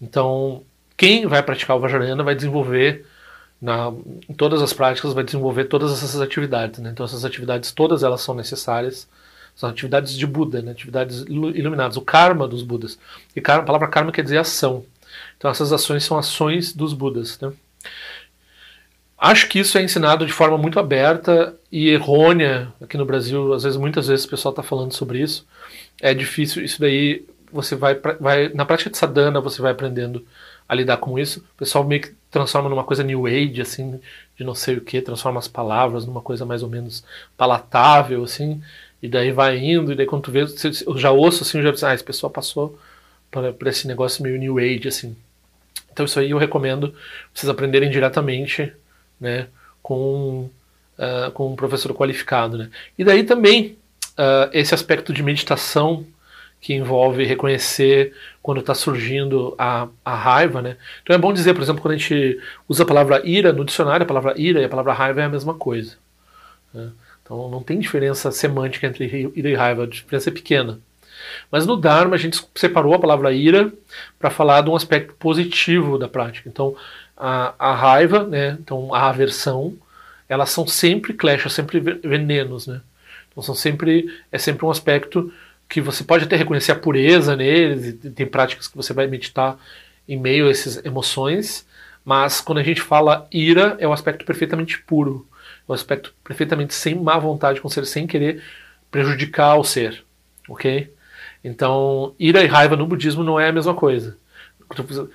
Então, 0.00 0.64
quem 0.96 1.26
vai 1.26 1.42
praticar 1.42 1.76
o 1.76 1.80
Vajrayana 1.80 2.22
vai 2.22 2.34
desenvolver 2.34 3.06
na, 3.62 3.92
em 4.28 4.34
todas 4.34 4.60
as 4.60 4.72
práticas 4.72 5.12
vai 5.12 5.22
desenvolver 5.22 5.66
todas 5.66 5.92
essas 5.92 6.20
atividades. 6.20 6.80
Né? 6.80 6.90
Então 6.90 7.06
essas 7.06 7.24
atividades 7.24 7.70
todas 7.70 8.02
elas 8.02 8.20
são 8.20 8.34
necessárias. 8.34 9.08
São 9.62 9.70
atividades 9.70 10.18
de 10.18 10.26
Buda, 10.26 10.60
né? 10.60 10.72
atividades 10.72 11.20
iluminadas, 11.28 11.96
o 11.96 12.00
karma 12.00 12.48
dos 12.48 12.64
Budas. 12.64 12.98
E 13.36 13.40
karma, 13.40 13.62
a 13.62 13.66
palavra 13.66 13.86
karma 13.86 14.10
quer 14.10 14.24
dizer 14.24 14.38
ação. 14.38 14.84
Então 15.38 15.48
essas 15.48 15.72
ações 15.72 16.02
são 16.02 16.18
ações 16.18 16.72
dos 16.72 16.92
Budas. 16.92 17.38
Né? 17.38 17.52
Acho 19.16 19.48
que 19.48 19.60
isso 19.60 19.78
é 19.78 19.82
ensinado 19.84 20.26
de 20.26 20.32
forma 20.32 20.58
muito 20.58 20.80
aberta 20.80 21.54
e 21.70 21.90
errônea 21.90 22.72
aqui 22.80 22.96
no 22.96 23.06
Brasil. 23.06 23.52
Às 23.52 23.62
vezes, 23.62 23.78
muitas 23.78 24.08
vezes 24.08 24.24
o 24.24 24.30
pessoal 24.30 24.50
está 24.50 24.64
falando 24.64 24.92
sobre 24.92 25.20
isso. 25.20 25.46
É 26.00 26.12
difícil. 26.12 26.64
Isso 26.64 26.80
daí 26.80 27.24
você 27.52 27.76
vai, 27.76 27.94
vai 28.18 28.48
na 28.48 28.66
prática 28.66 28.90
de 28.90 28.98
sadhana 28.98 29.40
você 29.40 29.62
vai 29.62 29.70
aprendendo 29.70 30.26
a 30.68 30.74
lidar 30.74 30.96
com 30.96 31.16
isso. 31.16 31.38
O 31.54 31.58
pessoal 31.58 31.84
meio 31.84 32.02
que 32.02 32.14
transforma 32.32 32.68
numa 32.68 32.82
coisa 32.82 33.04
new 33.04 33.26
age, 33.26 33.60
assim, 33.60 34.00
de 34.36 34.42
não 34.42 34.56
sei 34.56 34.78
o 34.78 34.80
que, 34.80 35.00
transforma 35.00 35.38
as 35.38 35.46
palavras 35.46 36.04
numa 36.04 36.20
coisa 36.20 36.44
mais 36.44 36.64
ou 36.64 36.68
menos 36.68 37.04
palatável, 37.36 38.24
assim, 38.24 38.60
e 39.02 39.08
daí 39.08 39.32
vai 39.32 39.58
indo, 39.58 39.92
e 39.92 39.96
daí 39.96 40.06
quando 40.06 40.22
tu 40.22 40.30
vê, 40.30 40.42
eu 40.86 40.96
já 40.96 41.10
ouço 41.10 41.42
assim, 41.42 41.58
eu 41.58 41.64
já 41.64 41.70
penso, 41.70 41.86
ah, 41.86 41.94
esse 41.94 42.04
pessoal 42.04 42.30
passou 42.30 42.78
por, 43.30 43.66
esse 43.66 43.88
negócio 43.88 44.22
meio 44.22 44.38
new 44.38 44.58
age, 44.58 44.86
assim. 44.86 45.16
Então 45.92 46.06
isso 46.06 46.20
aí 46.20 46.30
eu 46.30 46.38
recomendo 46.38 46.94
vocês 47.34 47.50
aprenderem 47.50 47.90
diretamente, 47.90 48.72
né, 49.20 49.48
com, 49.82 50.48
uh, 50.98 51.30
com 51.32 51.52
um 51.52 51.56
professor 51.56 51.92
qualificado, 51.92 52.56
né. 52.56 52.70
E 52.96 53.02
daí 53.02 53.24
também, 53.24 53.76
uh, 54.12 54.48
esse 54.52 54.72
aspecto 54.72 55.12
de 55.12 55.22
meditação 55.22 56.06
que 56.60 56.72
envolve 56.72 57.24
reconhecer 57.24 58.14
quando 58.40 58.60
está 58.60 58.72
surgindo 58.72 59.52
a, 59.58 59.88
a 60.04 60.14
raiva, 60.14 60.62
né? 60.62 60.76
Então 61.02 61.14
é 61.14 61.18
bom 61.18 61.32
dizer, 61.32 61.54
por 61.54 61.62
exemplo, 61.62 61.82
quando 61.82 61.94
a 61.94 61.96
gente 61.96 62.40
usa 62.68 62.84
a 62.84 62.86
palavra 62.86 63.20
ira 63.24 63.52
no 63.52 63.64
dicionário, 63.64 64.04
a 64.04 64.06
palavra 64.06 64.34
ira 64.36 64.60
e 64.60 64.64
a 64.64 64.68
palavra 64.68 64.92
raiva 64.92 65.20
é 65.20 65.24
a 65.24 65.28
mesma 65.28 65.54
coisa. 65.54 65.96
Né? 66.72 66.90
Então 67.22 67.48
não 67.48 67.62
tem 67.62 67.78
diferença 67.78 68.30
semântica 68.30 68.86
entre 68.86 69.32
ira 69.34 69.48
e 69.48 69.54
raiva, 69.54 69.84
a 69.84 69.86
diferença 69.86 70.30
é 70.30 70.32
pequena. 70.32 70.78
Mas 71.50 71.66
no 71.66 71.76
Dharma 71.76 72.14
a 72.14 72.18
gente 72.18 72.44
separou 72.54 72.94
a 72.94 72.98
palavra 72.98 73.32
ira 73.32 73.72
para 74.18 74.30
falar 74.30 74.62
de 74.62 74.70
um 74.70 74.76
aspecto 74.76 75.14
positivo 75.14 75.98
da 75.98 76.08
prática. 76.08 76.48
Então 76.48 76.76
a, 77.16 77.54
a 77.58 77.74
raiva, 77.74 78.24
né? 78.24 78.56
Então 78.60 78.94
a 78.94 79.08
aversão, 79.08 79.74
elas 80.28 80.50
são 80.50 80.66
sempre 80.66 81.12
kleshas, 81.12 81.52
sempre 81.52 81.80
venenos, 81.80 82.66
né? 82.66 82.80
Então 83.30 83.42
são 83.42 83.54
sempre 83.54 84.12
é 84.30 84.38
sempre 84.38 84.66
um 84.66 84.70
aspecto 84.70 85.32
que 85.68 85.80
você 85.80 86.04
pode 86.04 86.24
até 86.24 86.36
reconhecer 86.36 86.72
a 86.72 86.76
pureza 86.76 87.34
neles, 87.34 87.96
tem 88.14 88.26
práticas 88.26 88.68
que 88.68 88.76
você 88.76 88.92
vai 88.92 89.06
meditar 89.06 89.56
em 90.06 90.18
meio 90.18 90.46
a 90.46 90.50
essas 90.50 90.84
emoções, 90.84 91.66
mas 92.04 92.42
quando 92.42 92.58
a 92.58 92.62
gente 92.62 92.82
fala 92.82 93.26
ira, 93.32 93.76
é 93.78 93.88
um 93.88 93.92
aspecto 93.92 94.24
perfeitamente 94.24 94.78
puro, 94.82 95.26
um 95.68 95.72
aspecto 95.72 96.14
perfeitamente 96.24 96.74
sem 96.74 96.94
má 96.94 97.18
vontade 97.18 97.60
com 97.60 97.68
o 97.68 97.70
ser, 97.70 97.86
sem 97.86 98.06
querer 98.06 98.42
prejudicar 98.90 99.56
o 99.56 99.64
ser, 99.64 100.04
ok? 100.48 100.92
Então, 101.42 102.14
ira 102.18 102.42
e 102.42 102.46
raiva 102.46 102.76
no 102.76 102.86
budismo 102.86 103.24
não 103.24 103.38
é 103.38 103.48
a 103.48 103.52
mesma 103.52 103.74
coisa. 103.74 104.16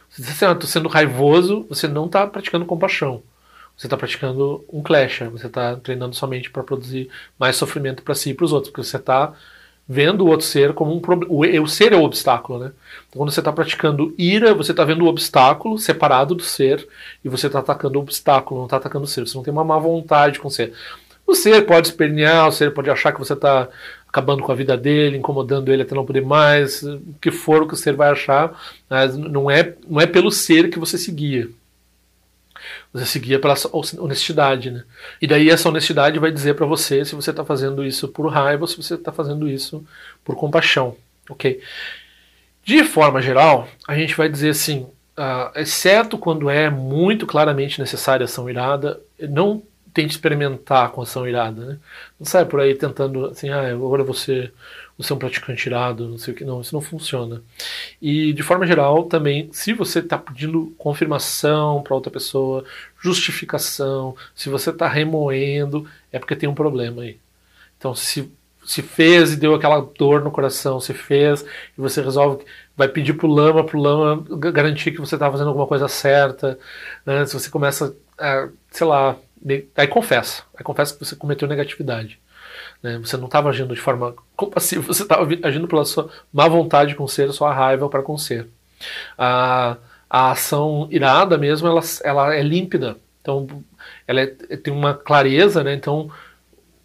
Se 0.10 0.24
você 0.24 0.46
está 0.46 0.62
sendo 0.62 0.90
raivoso, 0.90 1.66
você 1.70 1.88
não 1.88 2.06
está 2.06 2.28
praticando 2.28 2.66
compaixão. 2.66 3.24
Você 3.76 3.86
está 3.88 3.96
praticando 3.96 4.66
um 4.72 4.82
clash, 4.82 5.20
você 5.32 5.48
está 5.48 5.76
treinando 5.76 6.16
somente 6.16 6.50
para 6.50 6.64
produzir 6.64 7.10
mais 7.38 7.56
sofrimento 7.56 8.02
para 8.02 8.16
si 8.16 8.32
e 8.32 8.34
para 8.34 8.46
os 8.46 8.52
outros, 8.52 8.72
porque 8.72 8.84
você 8.84 8.98
está 8.98 9.34
vendo 9.88 10.26
o 10.26 10.28
outro 10.28 10.46
ser 10.46 10.74
como 10.74 10.94
um 10.94 11.00
problema. 11.00 11.34
O 11.34 11.68
ser 11.68 11.94
é 11.94 11.96
o 11.96 12.04
obstáculo, 12.04 12.60
né? 12.60 12.72
Então, 13.08 13.20
quando 13.22 13.32
você 13.32 13.40
está 13.40 13.52
praticando 13.54 14.14
ira, 14.18 14.54
você 14.54 14.72
está 14.72 14.84
vendo 14.84 15.06
o 15.06 15.08
obstáculo 15.08 15.78
separado 15.78 16.36
do 16.36 16.44
ser 16.44 16.88
e 17.24 17.30
você 17.30 17.48
está 17.48 17.60
atacando 17.60 17.98
o 17.98 18.02
obstáculo, 18.02 18.60
não 18.60 18.66
está 18.66 18.78
atacando 18.78 19.06
o 19.06 19.08
ser. 19.08 19.26
Você 19.26 19.38
não 19.38 19.44
tem 19.44 19.54
uma 19.54 19.64
má 19.64 19.78
vontade 19.78 20.40
com 20.40 20.50
o 20.50 20.52
ser. 20.52 20.74
O 21.26 21.36
ser 21.36 21.66
pode 21.66 21.88
espernear, 21.88 22.48
o 22.48 22.52
ser 22.52 22.74
pode 22.74 22.90
achar 22.90 23.12
que 23.12 23.20
você 23.20 23.34
está 23.34 23.70
acabando 24.08 24.42
com 24.42 24.52
a 24.52 24.56
vida 24.56 24.78
dele, 24.78 25.18
incomodando 25.18 25.72
ele 25.72 25.84
até 25.84 25.94
não 25.94 26.06
poder 26.06 26.22
mais, 26.22 26.82
o 26.84 27.16
que 27.22 27.32
for 27.32 27.62
o 27.62 27.68
que 27.68 27.74
o 27.74 27.78
ser 27.78 27.94
vai 27.94 28.10
achar, 28.10 28.58
mas 28.90 29.18
não 29.18 29.52
é, 29.52 29.76
não 29.88 30.00
é 30.00 30.08
pelo 30.08 30.32
ser 30.32 30.70
que 30.70 30.80
você 30.80 30.98
seguia. 30.98 31.50
Você 32.94 33.06
seguia 33.06 33.40
pela 33.40 33.56
honestidade, 34.00 34.72
né? 34.72 34.84
E 35.22 35.28
daí 35.28 35.50
essa 35.50 35.70
honestidade 35.70 36.20
vai 36.20 36.32
dizer 36.32 36.56
para 36.56 36.66
você 36.66 37.04
se 37.06 37.16
você 37.16 37.32
está 37.32 37.44
fazendo 37.44 37.86
isso 37.86 38.08
por 38.08 38.28
raiva 38.28 38.64
ou 38.64 38.68
se 38.68 38.78
você 38.78 38.96
está 38.96 39.12
fazendo 39.12 39.48
isso 39.48 39.86
por 40.24 40.36
compaixão, 40.36 40.96
ok? 41.30 41.62
De 42.64 42.84
forma 42.84 43.22
geral, 43.22 43.68
a 43.88 43.96
gente 43.96 44.16
vai 44.16 44.28
dizer 44.28 44.50
assim, 44.50 44.88
uh, 45.18 45.52
exceto 45.56 46.18
quando 46.18 46.50
é 46.50 46.70
muito 46.70 47.26
claramente 47.26 47.80
necessária 47.80 48.26
ação 48.26 48.50
irada, 48.50 49.00
não 49.20 49.64
tente 49.94 50.12
experimentar 50.12 50.92
com 50.92 51.02
ação 51.02 51.28
irada, 51.28 51.66
né? 51.66 51.78
Não 52.20 52.26
sai 52.26 52.46
por 52.46 52.60
aí 52.60 52.76
tentando 52.76 53.28
assim, 53.28 53.50
ah, 53.50 53.72
agora 53.72 54.04
você 54.04 54.52
você 54.98 55.14
é 55.14 55.16
um 55.16 55.20
praticante 55.20 55.68
irado, 55.68 56.08
não 56.08 56.18
sei 56.18 56.34
o 56.34 56.38
que, 56.38 56.44
não, 56.44 56.62
isso 56.62 56.74
não 56.74 56.82
funciona. 56.82 57.44
E 58.02 58.34
de 58.34 58.44
forma 58.44 58.66
geral, 58.66 59.04
também, 59.04 59.50
se 59.52 59.74
você 59.74 60.00
está 60.00 60.18
pedindo 60.18 60.74
confirmação 60.78 61.84
para 61.84 61.96
outra 61.96 62.12
pessoa, 62.12 62.64
justificação, 63.00 64.16
se 64.34 64.50
você 64.50 64.72
está 64.72 64.88
remoendo, 64.88 65.88
é 66.12 66.18
porque 66.20 66.36
tem 66.36 66.50
um 66.50 66.56
problema 66.56 67.04
aí. 67.04 67.20
Então, 67.78 67.94
se 67.94 68.32
se 68.68 68.82
fez 68.82 69.32
e 69.32 69.38
deu 69.38 69.56
aquela 69.56 69.80
dor 69.80 70.22
no 70.22 70.30
coração, 70.30 70.78
se 70.82 70.94
fez 70.94 71.42
e 71.42 71.80
você 71.80 72.02
resolve, 72.02 72.44
vai 72.76 72.90
pedir 72.90 73.14
pro 73.14 73.26
lama, 73.26 73.64
pro 73.64 73.80
lama 73.80 74.26
garantir 74.52 74.92
que 74.92 75.00
você 75.00 75.16
está 75.16 75.32
fazendo 75.32 75.48
alguma 75.48 75.66
coisa 75.66 75.88
certa, 75.88 76.60
né? 77.06 77.26
se 77.26 77.34
você 77.34 77.50
começa, 77.50 77.96
a, 78.20 78.50
sei 78.70 78.86
lá, 78.86 79.16
aí 79.74 79.88
confessa, 79.88 80.44
aí 80.54 80.66
confessa 80.66 80.94
que 80.94 81.06
você 81.06 81.16
cometeu 81.16 81.48
negatividade. 81.48 82.20
Né? 82.82 82.98
Você 83.00 83.18
não 83.18 83.26
estava 83.26 83.50
agindo 83.50 83.74
de 83.74 83.82
forma 83.82 84.16
compassiva, 84.36 84.82
você 84.94 85.04
estava 85.04 85.28
agindo 85.44 85.68
pela 85.68 85.86
sua 85.86 86.10
má 86.32 86.48
vontade 86.48 86.96
com 86.96 87.04
o 87.04 87.10
ser, 87.10 87.32
sua 87.32 87.54
raiva 87.54 87.90
para 87.90 88.04
com 88.04 88.14
o 88.14 88.20
ser. 88.20 88.48
Ah, 89.18 89.78
a 90.10 90.32
ação 90.32 90.88
irada 90.90 91.38
mesmo, 91.38 91.68
ela, 91.68 91.82
ela 92.04 92.36
é 92.36 92.42
límpida. 92.42 92.98
Então, 93.22 93.48
ela 94.08 94.22
é, 94.22 94.26
tem 94.28 94.74
uma 94.74 94.94
clareza, 94.94 95.64
né? 95.64 95.74
Então, 95.74 96.10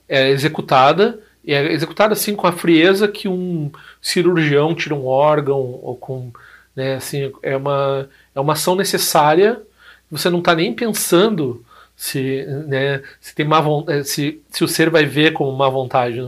é 0.09 0.31
executada 0.31 1.21
e 1.45 1.55
é 1.55 1.73
executada 1.73 2.13
assim 2.13 2.35
com 2.35 2.47
a 2.47 2.53
frieza 2.53 3.09
que 3.09 3.29
um 3.29 3.71
cirurgião 4.01 4.75
tira 4.75 4.95
um 4.95 5.07
órgão 5.07 5.59
ou 5.83 5.97
com, 5.97 6.33
né? 6.75 6.97
Assim, 6.97 7.33
é 7.43 7.57
uma 7.57 8.09
é 8.35 8.41
uma 8.41 8.55
ação 8.55 8.75
necessária. 8.75 9.63
Você 10.11 10.29
não 10.29 10.41
está 10.41 10.55
nem 10.55 10.75
pensando 10.75 11.65
se, 12.03 12.45
né, 12.67 13.01
se 13.21 13.33
tem 13.33 13.47
má 13.47 13.61
vontade, 13.61 14.09
se, 14.09 14.43
se 14.51 14.65
o 14.65 14.69
ser 14.69 14.91
vai 14.91 15.07
ver 15.07 15.33
como 15.33 15.57
má 15.57 15.69
vontade. 15.69 16.19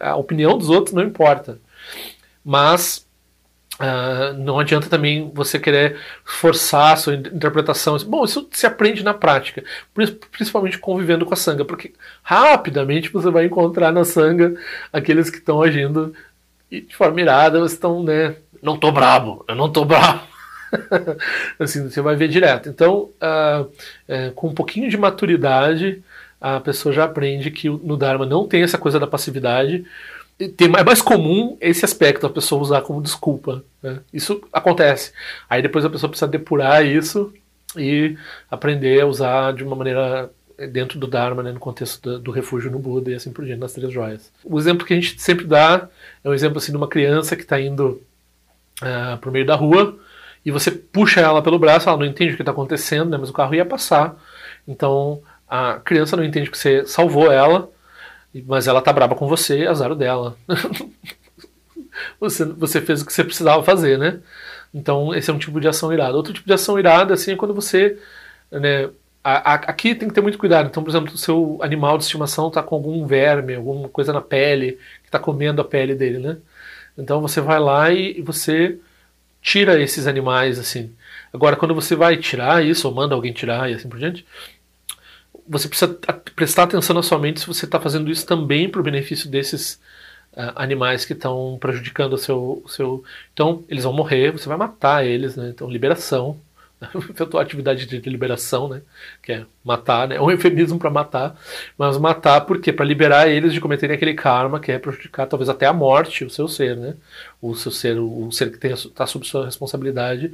A 0.00 0.16
opinião 0.16 0.56
dos 0.56 0.70
outros 0.70 0.94
não 0.94 1.02
importa. 1.02 1.58
Mas 2.42 3.06
Uh, 3.80 4.36
não 4.36 4.58
adianta 4.58 4.88
também 4.88 5.30
você 5.32 5.56
querer 5.56 6.00
forçar 6.24 6.94
a 6.94 6.96
sua 6.96 7.14
interpretação. 7.14 7.96
Bom, 7.98 8.24
isso 8.24 8.48
se 8.50 8.66
aprende 8.66 9.04
na 9.04 9.14
prática, 9.14 9.62
principalmente 10.32 10.78
convivendo 10.78 11.24
com 11.24 11.32
a 11.32 11.36
sanga, 11.36 11.64
porque 11.64 11.94
rapidamente 12.20 13.08
você 13.08 13.30
vai 13.30 13.44
encontrar 13.44 13.92
na 13.92 14.04
sanga 14.04 14.56
aqueles 14.92 15.30
que 15.30 15.36
estão 15.36 15.62
agindo 15.62 16.12
de 16.68 16.92
forma 16.96 17.20
irada, 17.20 17.64
estão, 17.64 18.02
né? 18.02 18.34
Não 18.60 18.76
tô 18.76 18.90
brabo, 18.90 19.44
eu 19.46 19.54
não 19.54 19.70
tô 19.70 19.84
brabo. 19.84 20.22
assim, 21.58 21.88
você 21.88 22.00
vai 22.00 22.16
ver 22.16 22.28
direto. 22.28 22.68
Então, 22.68 23.10
uh, 23.22 23.70
é, 24.06 24.30
com 24.30 24.48
um 24.48 24.54
pouquinho 24.54 24.90
de 24.90 24.96
maturidade, 24.96 26.02
a 26.40 26.60
pessoa 26.60 26.92
já 26.92 27.04
aprende 27.04 27.50
que 27.50 27.68
no 27.68 27.96
Dharma 27.96 28.26
não 28.26 28.46
tem 28.46 28.62
essa 28.62 28.78
coisa 28.78 28.98
da 28.98 29.06
passividade 29.06 29.84
tem, 30.56 30.68
é 30.68 30.84
mais 30.84 31.02
comum 31.02 31.56
esse 31.60 31.84
aspecto 31.84 32.26
a 32.26 32.30
pessoa 32.30 32.62
usar 32.62 32.82
como 32.82 33.02
desculpa. 33.02 33.64
Né? 33.82 33.98
Isso 34.12 34.40
acontece. 34.52 35.12
Aí 35.50 35.60
depois 35.60 35.84
a 35.84 35.90
pessoa 35.90 36.08
precisa 36.08 36.30
depurar 36.30 36.86
isso 36.86 37.32
e 37.76 38.16
aprender 38.48 39.00
a 39.00 39.06
usar 39.06 39.52
de 39.52 39.64
uma 39.64 39.74
maneira 39.74 40.30
dentro 40.70 40.98
do 40.98 41.06
Dharma, 41.06 41.42
né, 41.42 41.52
no 41.52 41.60
contexto 41.60 42.02
do, 42.02 42.18
do, 42.18 42.30
refúgio 42.32 42.70
no 42.70 42.80
Buda 42.80 43.10
e 43.10 43.14
assim 43.14 43.32
por 43.32 43.44
diante, 43.44 43.60
nas 43.60 43.72
três 43.72 43.92
joias. 43.92 44.32
O 44.42 44.58
exemplo 44.58 44.84
que 44.84 44.92
a 44.92 44.96
gente 44.96 45.20
sempre 45.20 45.44
dá 45.44 45.88
é 46.24 46.28
um 46.28 46.34
exemplo 46.34 46.58
assim 46.58 46.72
de 46.72 46.76
uma 46.76 46.88
criança 46.88 47.36
que 47.36 47.42
está 47.42 47.60
indo 47.60 48.02
uh, 48.82 49.18
para 49.18 49.30
o 49.30 49.32
meio 49.32 49.46
da 49.46 49.54
rua 49.54 49.96
e 50.48 50.50
você 50.50 50.70
puxa 50.70 51.20
ela 51.20 51.42
pelo 51.42 51.58
braço, 51.58 51.90
ela 51.90 51.98
não 51.98 52.06
entende 52.06 52.32
o 52.32 52.36
que 52.36 52.40
está 52.40 52.52
acontecendo, 52.52 53.10
né, 53.10 53.18
mas 53.18 53.28
o 53.28 53.34
carro 53.34 53.54
ia 53.54 53.66
passar. 53.66 54.16
Então 54.66 55.20
a 55.46 55.74
criança 55.74 56.16
não 56.16 56.24
entende 56.24 56.50
que 56.50 56.56
você 56.56 56.86
salvou 56.86 57.30
ela, 57.30 57.68
mas 58.46 58.66
ela 58.66 58.80
tá 58.80 58.90
braba 58.90 59.14
com 59.14 59.28
você, 59.28 59.66
azar 59.66 59.94
dela. 59.94 60.38
você, 62.18 62.46
você 62.46 62.80
fez 62.80 63.02
o 63.02 63.06
que 63.06 63.12
você 63.12 63.24
precisava 63.24 63.62
fazer, 63.62 63.98
né? 63.98 64.20
Então, 64.72 65.14
esse 65.14 65.30
é 65.30 65.34
um 65.34 65.38
tipo 65.38 65.60
de 65.60 65.68
ação 65.68 65.92
irada. 65.92 66.16
Outro 66.16 66.32
tipo 66.32 66.46
de 66.46 66.54
ação 66.54 66.78
irada, 66.78 67.12
assim, 67.12 67.32
é 67.32 67.36
quando 67.36 67.54
você. 67.54 67.98
Né, 68.50 68.88
a, 69.22 69.52
a, 69.52 69.54
aqui 69.54 69.94
tem 69.94 70.08
que 70.08 70.14
ter 70.14 70.22
muito 70.22 70.38
cuidado. 70.38 70.68
Então, 70.68 70.82
por 70.82 70.90
exemplo, 70.90 71.12
o 71.12 71.18
seu 71.18 71.58
animal 71.60 71.98
de 71.98 72.04
estimação 72.04 72.48
está 72.48 72.62
com 72.62 72.74
algum 72.74 73.06
verme, 73.06 73.54
alguma 73.54 73.88
coisa 73.88 74.14
na 74.14 74.22
pele, 74.22 74.72
que 75.02 75.08
está 75.08 75.18
comendo 75.18 75.60
a 75.60 75.64
pele 75.64 75.94
dele, 75.94 76.18
né? 76.18 76.38
Então, 76.96 77.20
você 77.20 77.40
vai 77.40 77.58
lá 77.58 77.90
e, 77.90 78.18
e 78.18 78.22
você 78.22 78.78
tira 79.48 79.80
esses 79.80 80.06
animais, 80.06 80.58
assim. 80.58 80.94
Agora, 81.32 81.56
quando 81.56 81.74
você 81.74 81.96
vai 81.96 82.18
tirar 82.18 82.62
isso, 82.62 82.86
ou 82.86 82.94
manda 82.94 83.14
alguém 83.14 83.32
tirar 83.32 83.70
e 83.70 83.74
assim 83.74 83.88
por 83.88 83.98
diante, 83.98 84.26
você 85.48 85.66
precisa 85.68 85.94
prestar 86.36 86.64
atenção 86.64 86.94
na 86.94 87.02
sua 87.02 87.18
mente 87.18 87.40
se 87.40 87.46
você 87.46 87.64
está 87.64 87.80
fazendo 87.80 88.10
isso 88.10 88.26
também 88.26 88.68
para 88.68 88.80
o 88.80 88.84
benefício 88.84 89.30
desses 89.30 89.80
uh, 90.34 90.52
animais 90.54 91.06
que 91.06 91.14
estão 91.14 91.56
prejudicando 91.58 92.12
o 92.12 92.18
seu, 92.18 92.62
o 92.62 92.68
seu. 92.68 93.02
Então, 93.32 93.64
eles 93.70 93.84
vão 93.84 93.92
morrer, 93.94 94.32
você 94.32 94.46
vai 94.48 94.58
matar 94.58 95.06
eles, 95.06 95.34
né? 95.34 95.48
Então, 95.48 95.70
liberação. 95.70 96.38
a 97.36 97.40
atividade 97.40 97.86
de 97.86 98.10
liberação, 98.10 98.68
né? 98.68 98.82
Que 99.22 99.32
é 99.32 99.46
matar, 99.64 100.08
né? 100.08 100.16
É 100.16 100.20
um 100.20 100.30
eufemismo 100.30 100.78
para 100.78 100.90
matar, 100.90 101.36
mas 101.76 101.98
matar 101.98 102.42
porque 102.42 102.72
para 102.72 102.84
liberar 102.84 103.28
eles 103.28 103.52
de 103.52 103.60
cometerem 103.60 103.96
aquele 103.96 104.14
karma 104.14 104.60
que 104.60 104.70
é 104.70 104.78
prejudicar 104.78 105.26
talvez 105.26 105.48
até 105.48 105.66
a 105.66 105.72
morte 105.72 106.24
o 106.24 106.30
seu 106.30 106.48
ser, 106.48 106.76
né? 106.76 106.94
O 107.42 107.54
seu 107.54 107.72
ser, 107.72 107.98
o 107.98 108.30
ser 108.30 108.56
que 108.56 108.66
está 108.66 109.06
sob 109.06 109.26
sua 109.26 109.44
responsabilidade 109.44 110.32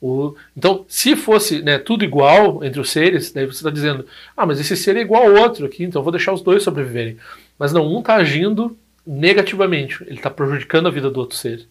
o, 0.00 0.34
então, 0.56 0.84
se 0.88 1.16
fosse 1.16 1.62
né, 1.62 1.78
tudo 1.78 2.04
igual 2.04 2.62
entre 2.62 2.80
os 2.80 2.90
seres, 2.90 3.32
daí 3.32 3.46
você 3.46 3.58
está 3.58 3.70
dizendo, 3.70 4.06
ah, 4.36 4.44
mas 4.44 4.60
esse 4.60 4.76
ser 4.76 4.96
é 4.96 5.00
igual 5.00 5.24
ao 5.24 5.42
outro 5.42 5.66
aqui, 5.66 5.84
então 5.84 6.02
vou 6.02 6.12
deixar 6.12 6.32
os 6.32 6.42
dois 6.42 6.62
sobreviverem. 6.62 7.16
Mas 7.58 7.72
não, 7.72 7.86
um 7.86 8.00
está 8.00 8.16
agindo 8.16 8.76
negativamente, 9.06 10.02
ele 10.04 10.16
está 10.16 10.28
prejudicando 10.30 10.86
a 10.86 10.90
vida 10.90 11.10
do 11.10 11.20
outro 11.20 11.36
ser. 11.36 11.66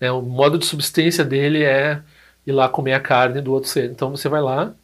Né, 0.00 0.10
o 0.10 0.22
modo 0.22 0.58
de 0.58 0.64
subsistência 0.64 1.24
dele 1.24 1.62
é 1.62 2.00
ir 2.48 2.52
lá 2.52 2.68
comer 2.68 2.94
a 2.94 3.00
carne 3.00 3.40
do 3.40 3.52
outro 3.52 3.68
ser. 3.68 3.90
Então 3.90 4.10
você 4.10 4.28
vai 4.28 4.40
lá 4.40 4.74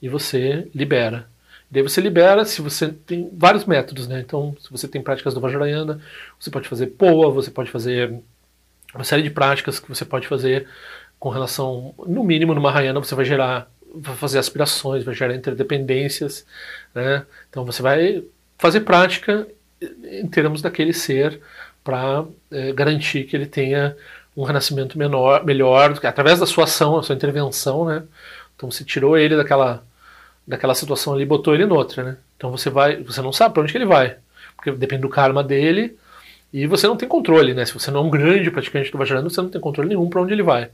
e 0.00 0.08
você 0.08 0.68
libera. 0.74 1.28
E 1.70 1.74
daí 1.74 1.82
você 1.82 2.00
libera 2.00 2.44
se 2.44 2.62
você 2.62 2.88
tem 2.88 3.28
vários 3.32 3.64
métodos, 3.64 4.06
né? 4.08 4.20
Então, 4.20 4.56
se 4.60 4.70
você 4.70 4.88
tem 4.88 5.02
práticas 5.02 5.34
do 5.34 5.40
Vajrayana, 5.40 6.00
você 6.38 6.50
pode 6.50 6.68
fazer 6.68 6.86
poa, 6.88 7.30
você 7.30 7.50
pode 7.50 7.70
fazer 7.70 8.14
uma 8.94 9.04
série 9.04 9.22
de 9.22 9.30
práticas 9.30 9.78
que 9.78 9.88
você 9.88 10.04
pode 10.04 10.26
fazer 10.26 10.66
com 11.18 11.28
relação, 11.28 11.94
no 12.06 12.22
mínimo, 12.24 12.54
no 12.54 12.60
Mahayana 12.60 13.00
você 13.00 13.14
vai 13.14 13.24
gerar, 13.24 13.70
vai 13.94 14.14
fazer 14.16 14.38
aspirações, 14.38 15.04
vai 15.04 15.14
gerar 15.14 15.34
interdependências, 15.34 16.46
né? 16.94 17.26
Então 17.50 17.64
você 17.66 17.82
vai 17.82 18.24
fazer 18.56 18.80
prática 18.80 19.46
em 20.04 20.26
termos 20.26 20.62
daquele 20.62 20.92
ser 20.92 21.40
para 21.84 22.24
é, 22.50 22.72
garantir 22.72 23.24
que 23.24 23.36
ele 23.36 23.46
tenha 23.46 23.96
um 24.38 24.44
renascimento 24.44 24.96
menor, 24.96 25.44
melhor, 25.44 25.98
através 26.04 26.38
da 26.38 26.46
sua 26.46 26.62
ação, 26.62 26.96
a 26.96 27.02
sua 27.02 27.14
intervenção, 27.14 27.84
né? 27.84 28.04
Então 28.54 28.70
você 28.70 28.84
tirou 28.84 29.18
ele 29.18 29.36
daquela 29.36 29.82
daquela 30.46 30.74
situação 30.74 31.12
ali, 31.12 31.24
e 31.24 31.26
botou 31.26 31.54
ele 31.54 31.66
noutra, 31.66 32.02
né? 32.04 32.16
Então 32.36 32.50
você 32.50 32.70
vai, 32.70 33.02
você 33.02 33.20
não 33.20 33.32
sabe 33.32 33.52
para 33.52 33.62
onde 33.64 33.72
que 33.72 33.76
ele 33.76 33.84
vai, 33.84 34.16
porque 34.56 34.70
depende 34.70 35.02
do 35.02 35.08
karma 35.08 35.42
dele 35.42 35.98
e 36.50 36.66
você 36.66 36.86
não 36.86 36.96
tem 36.96 37.06
controle, 37.06 37.52
né? 37.52 37.64
Se 37.66 37.74
você 37.74 37.90
não 37.90 38.00
é 38.00 38.02
um 38.04 38.10
grande 38.10 38.50
praticante 38.50 38.90
do 38.90 38.96
Vajrayana, 38.96 39.28
você 39.28 39.42
não 39.42 39.50
tem 39.50 39.60
controle 39.60 39.90
nenhum 39.90 40.08
para 40.08 40.22
onde 40.22 40.32
ele 40.32 40.42
vai. 40.42 40.70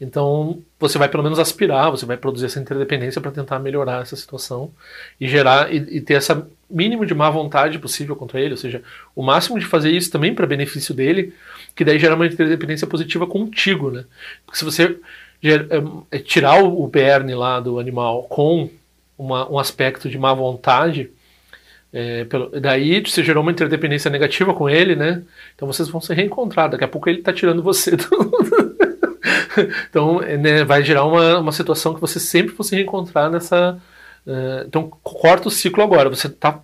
Então, 0.00 0.62
você 0.78 0.96
vai 0.96 1.10
pelo 1.10 1.22
menos 1.22 1.38
aspirar, 1.38 1.90
você 1.90 2.06
vai 2.06 2.16
produzir 2.16 2.46
essa 2.46 2.58
interdependência 2.58 3.20
para 3.20 3.30
tentar 3.30 3.58
melhorar 3.58 4.00
essa 4.00 4.16
situação 4.16 4.70
e 5.20 5.28
gerar 5.28 5.72
e, 5.72 5.96
e, 5.96 6.00
ter 6.00 6.14
essa 6.14 6.48
mínimo 6.70 7.04
de 7.04 7.14
má 7.14 7.28
vontade 7.28 7.78
possível 7.78 8.16
contra 8.16 8.40
ele, 8.40 8.52
ou 8.52 8.56
seja, 8.56 8.82
o 9.14 9.22
máximo 9.22 9.58
de 9.58 9.66
fazer 9.66 9.90
isso 9.90 10.10
também 10.10 10.34
para 10.34 10.46
benefício 10.46 10.94
dele, 10.94 11.34
que 11.74 11.84
daí 11.84 11.98
gera 11.98 12.14
uma 12.14 12.26
interdependência 12.26 12.86
positiva 12.86 13.26
contigo, 13.26 13.90
né? 13.90 14.04
Porque 14.46 14.58
se 14.58 14.64
você 14.64 14.96
é, 15.44 16.16
é, 16.16 16.18
tirar 16.18 16.62
o, 16.62 16.82
o 16.82 16.88
berne 16.88 17.34
lá 17.34 17.60
do 17.60 17.78
animal 17.78 18.22
com 18.22 18.70
uma, 19.18 19.50
um 19.50 19.58
aspecto 19.58 20.08
de 20.08 20.18
má 20.18 20.32
vontade, 20.32 21.10
é, 21.92 22.24
pelo, 22.24 22.48
daí 22.60 23.00
você 23.00 23.22
gerou 23.22 23.42
uma 23.42 23.50
interdependência 23.50 24.10
negativa 24.10 24.54
com 24.54 24.68
ele, 24.68 24.94
né? 24.94 25.22
Então 25.54 25.66
vocês 25.66 25.88
vão 25.88 26.00
se 26.00 26.14
reencontrar. 26.14 26.70
Daqui 26.70 26.84
a 26.84 26.88
pouco 26.88 27.08
ele 27.08 27.18
está 27.18 27.32
tirando 27.32 27.62
você 27.62 27.96
do... 27.96 28.06
então 29.88 30.20
né, 30.20 30.64
vai 30.64 30.84
gerar 30.84 31.04
uma, 31.04 31.38
uma 31.38 31.52
situação 31.52 31.94
que 31.94 32.00
você 32.00 32.20
sempre 32.20 32.54
fosse 32.54 32.76
reencontrar 32.76 33.30
nessa. 33.30 33.80
Uh, 34.26 34.66
então 34.66 34.88
corta 35.02 35.48
o 35.48 35.50
ciclo 35.50 35.82
agora. 35.82 36.08
Você 36.08 36.28
está 36.28 36.62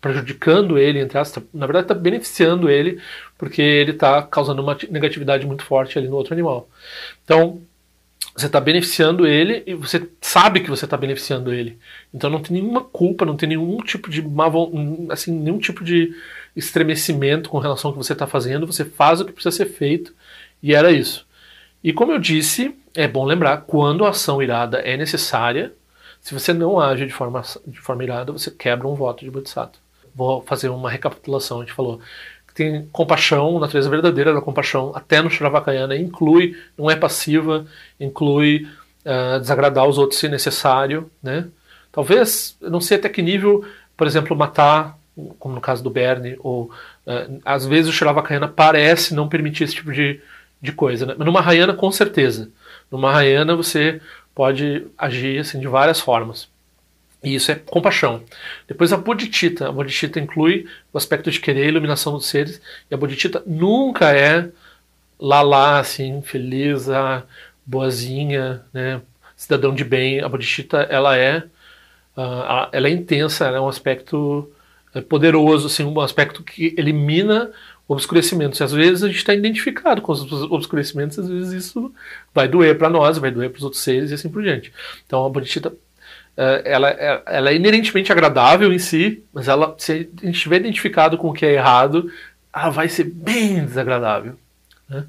prejudicando 0.00 0.76
ele, 0.76 0.98
entre 0.98 1.16
aspas, 1.16 1.44
na 1.54 1.64
verdade 1.64 1.84
está 1.84 1.94
beneficiando 1.94 2.68
ele, 2.68 3.00
porque 3.38 3.62
ele 3.62 3.92
está 3.92 4.20
causando 4.22 4.60
uma 4.60 4.76
negatividade 4.90 5.46
muito 5.46 5.62
forte 5.62 5.96
ali 5.96 6.08
no 6.08 6.16
outro 6.16 6.34
animal. 6.34 6.68
Então 7.24 7.62
você 8.34 8.46
está 8.46 8.60
beneficiando 8.60 9.26
ele 9.26 9.62
e 9.66 9.74
você 9.74 10.08
sabe 10.20 10.60
que 10.60 10.70
você 10.70 10.86
está 10.86 10.96
beneficiando 10.96 11.52
ele. 11.52 11.78
Então 12.12 12.30
não 12.30 12.40
tem 12.40 12.54
nenhuma 12.54 12.80
culpa, 12.80 13.26
não 13.26 13.36
tem 13.36 13.50
nenhum 13.50 13.76
tipo 13.78 14.08
de 14.08 14.24
assim, 15.10 15.32
nenhum 15.32 15.58
tipo 15.58 15.84
de 15.84 16.14
estremecimento 16.56 17.50
com 17.50 17.58
relação 17.58 17.90
ao 17.90 17.92
que 17.96 18.02
você 18.02 18.14
está 18.14 18.26
fazendo. 18.26 18.66
Você 18.66 18.84
faz 18.84 19.20
o 19.20 19.24
que 19.24 19.32
precisa 19.32 19.54
ser 19.54 19.66
feito 19.66 20.14
e 20.62 20.74
era 20.74 20.90
isso. 20.90 21.26
E 21.84 21.92
como 21.92 22.12
eu 22.12 22.18
disse, 22.18 22.74
é 22.94 23.06
bom 23.06 23.24
lembrar 23.24 23.58
quando 23.62 24.04
a 24.04 24.10
ação 24.10 24.42
irada 24.42 24.78
é 24.78 24.96
necessária. 24.96 25.72
Se 26.20 26.32
você 26.32 26.54
não 26.54 26.80
age 26.80 27.04
de 27.04 27.12
forma, 27.12 27.42
de 27.66 27.80
forma 27.80 28.04
irada, 28.04 28.32
você 28.32 28.50
quebra 28.50 28.88
um 28.88 28.94
voto 28.94 29.24
de 29.24 29.30
Bodhisattva. 29.30 29.82
Vou 30.14 30.42
fazer 30.42 30.68
uma 30.68 30.88
recapitulação. 30.88 31.58
A 31.58 31.64
gente 31.64 31.74
falou 31.74 32.00
tem 32.54 32.86
compaixão, 32.92 33.58
natureza 33.58 33.88
verdadeira 33.88 34.32
da 34.32 34.40
compaixão, 34.40 34.92
até 34.94 35.22
no 35.22 35.30
Shravakayana, 35.30 35.96
inclui, 35.96 36.56
não 36.76 36.90
é 36.90 36.96
passiva, 36.96 37.66
inclui 37.98 38.68
uh, 39.04 39.40
desagradar 39.40 39.86
os 39.86 39.98
outros 39.98 40.20
se 40.20 40.28
necessário, 40.28 41.10
né? 41.22 41.46
Talvez, 41.90 42.56
não 42.60 42.80
sei 42.80 42.96
até 42.96 43.08
que 43.08 43.22
nível, 43.22 43.64
por 43.96 44.06
exemplo, 44.06 44.36
matar, 44.36 44.98
como 45.38 45.54
no 45.54 45.60
caso 45.60 45.82
do 45.82 45.90
Bernie, 45.90 46.36
ou 46.40 46.70
uh, 47.06 47.40
às 47.44 47.66
vezes 47.66 47.90
o 47.90 47.92
Shravakayana 47.92 48.48
parece 48.48 49.14
não 49.14 49.28
permitir 49.28 49.64
esse 49.64 49.74
tipo 49.74 49.92
de, 49.92 50.20
de 50.60 50.72
coisa, 50.72 51.06
né? 51.06 51.14
Mas 51.16 51.26
no 51.26 51.32
Mahayana, 51.32 51.74
com 51.74 51.90
certeza. 51.90 52.50
No 52.90 52.98
Mahayana 52.98 53.56
você 53.56 54.00
pode 54.34 54.86
agir 54.96 55.38
assim, 55.38 55.60
de 55.60 55.68
várias 55.68 56.00
formas. 56.00 56.51
E 57.22 57.34
isso 57.34 57.52
é 57.52 57.54
compaixão. 57.54 58.22
Depois 58.66 58.92
a 58.92 58.96
bodhicitta. 58.96 59.68
A 59.68 59.72
bodhicitta 59.72 60.18
inclui 60.18 60.66
o 60.92 60.98
aspecto 60.98 61.30
de 61.30 61.40
querer 61.40 61.64
a 61.64 61.68
iluminação 61.68 62.14
dos 62.14 62.26
seres. 62.26 62.60
E 62.90 62.94
a 62.94 62.96
bodhicitta 62.96 63.42
nunca 63.46 64.10
é 64.12 64.50
lá 65.20 65.40
lá, 65.40 65.78
assim, 65.78 66.20
feliz, 66.22 66.88
boazinha, 67.64 68.62
né? 68.72 69.00
cidadão 69.42 69.74
de 69.74 69.84
bem, 69.84 70.20
a 70.20 70.28
bodhicitta 70.28 70.78
ela 70.82 71.16
é, 71.16 71.38
uh, 72.16 72.68
ela 72.70 72.88
é 72.88 72.90
intensa, 72.90 73.46
ela 73.46 73.56
é 73.56 73.60
um 73.60 73.68
aspecto 73.68 74.50
é, 74.94 75.00
poderoso, 75.00 75.66
assim, 75.66 75.84
um 75.84 76.00
aspecto 76.00 76.44
que 76.44 76.74
elimina 76.78 77.50
obscurecimentos. 77.88 78.60
E 78.60 78.62
às 78.62 78.72
vezes 78.72 79.02
a 79.02 79.08
gente 79.08 79.16
está 79.16 79.34
identificado 79.34 80.00
com 80.00 80.12
os 80.12 80.30
obscurecimentos, 80.50 81.18
às 81.18 81.28
vezes 81.28 81.66
isso 81.66 81.92
vai 82.32 82.46
doer 82.46 82.78
para 82.78 82.88
nós, 82.88 83.18
vai 83.18 83.30
doer 83.30 83.50
para 83.50 83.58
os 83.58 83.64
outros 83.64 83.82
seres 83.82 84.10
e 84.10 84.14
assim 84.14 84.28
por 84.28 84.42
diante. 84.42 84.72
Então 85.06 85.26
a 85.26 85.28
bodhicitta 85.28 85.72
ela, 86.64 86.90
é, 86.90 87.22
ela 87.26 87.50
é 87.50 87.54
inerentemente 87.54 88.10
agradável 88.10 88.72
em 88.72 88.78
si, 88.78 89.22
mas 89.32 89.48
ela, 89.48 89.74
se 89.78 89.92
a 89.92 89.96
gente 89.96 90.30
estiver 90.30 90.56
identificado 90.56 91.18
com 91.18 91.28
o 91.28 91.32
que 91.32 91.44
é 91.44 91.54
errado, 91.54 92.10
ela 92.54 92.70
vai 92.70 92.88
ser 92.88 93.04
bem 93.04 93.64
desagradável. 93.64 94.34
Né? 94.88 95.04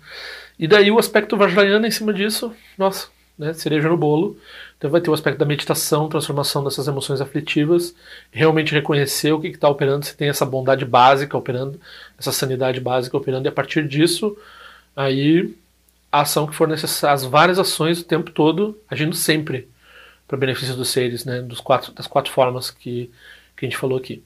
E 0.60 0.68
daí 0.68 0.92
o 0.92 1.00
aspecto 1.00 1.38
vajrayana 1.38 1.88
em 1.88 1.92
cima 1.92 2.14
disso, 2.14 2.54
nossa, 2.78 3.08
né, 3.38 3.54
cereja 3.54 3.90
no 3.90 3.98
bolo. 3.98 4.38
Então 4.78 4.90
vai 4.92 5.02
ter 5.02 5.10
o 5.10 5.14
aspecto 5.14 5.38
da 5.38 5.46
meditação, 5.46 6.10
transformação 6.10 6.64
dessas 6.64 6.88
emoções 6.88 7.22
aflitivas, 7.22 7.96
realmente 8.32 8.74
reconhecer 8.74 9.32
o 9.32 9.40
que 9.40 9.48
está 9.48 9.70
operando, 9.70 10.06
se 10.06 10.16
tem 10.16 10.30
essa 10.30 10.46
bondade 10.46 10.86
básica 10.86 11.38
operando, 11.38 11.80
essa 12.18 12.32
sanidade 12.32 12.80
básica 12.80 13.16
operando, 13.16 13.48
e 13.48 13.50
a 13.50 13.52
partir 13.52 13.88
disso, 13.88 14.38
aí 14.96 15.56
a 16.12 16.22
ação 16.22 16.46
que 16.46 16.54
for 16.54 16.68
necessária, 16.68 17.14
as 17.14 17.24
várias 17.24 17.58
ações 17.58 18.02
o 18.02 18.04
tempo 18.04 18.30
todo, 18.30 18.78
agindo 18.90 19.16
sempre 19.16 19.68
para 20.34 20.40
benefício 20.40 20.76
dos 20.76 20.90
seres, 20.90 21.26
né, 21.26 21.44
dos 21.44 21.60
quatro, 21.60 21.94
das 21.94 22.08
quatro 22.08 22.32
formas 22.32 22.72
que, 22.72 23.12
que 23.56 23.66
a 23.66 23.70
gente 23.70 23.78
falou 23.78 24.00
aqui. 24.00 24.24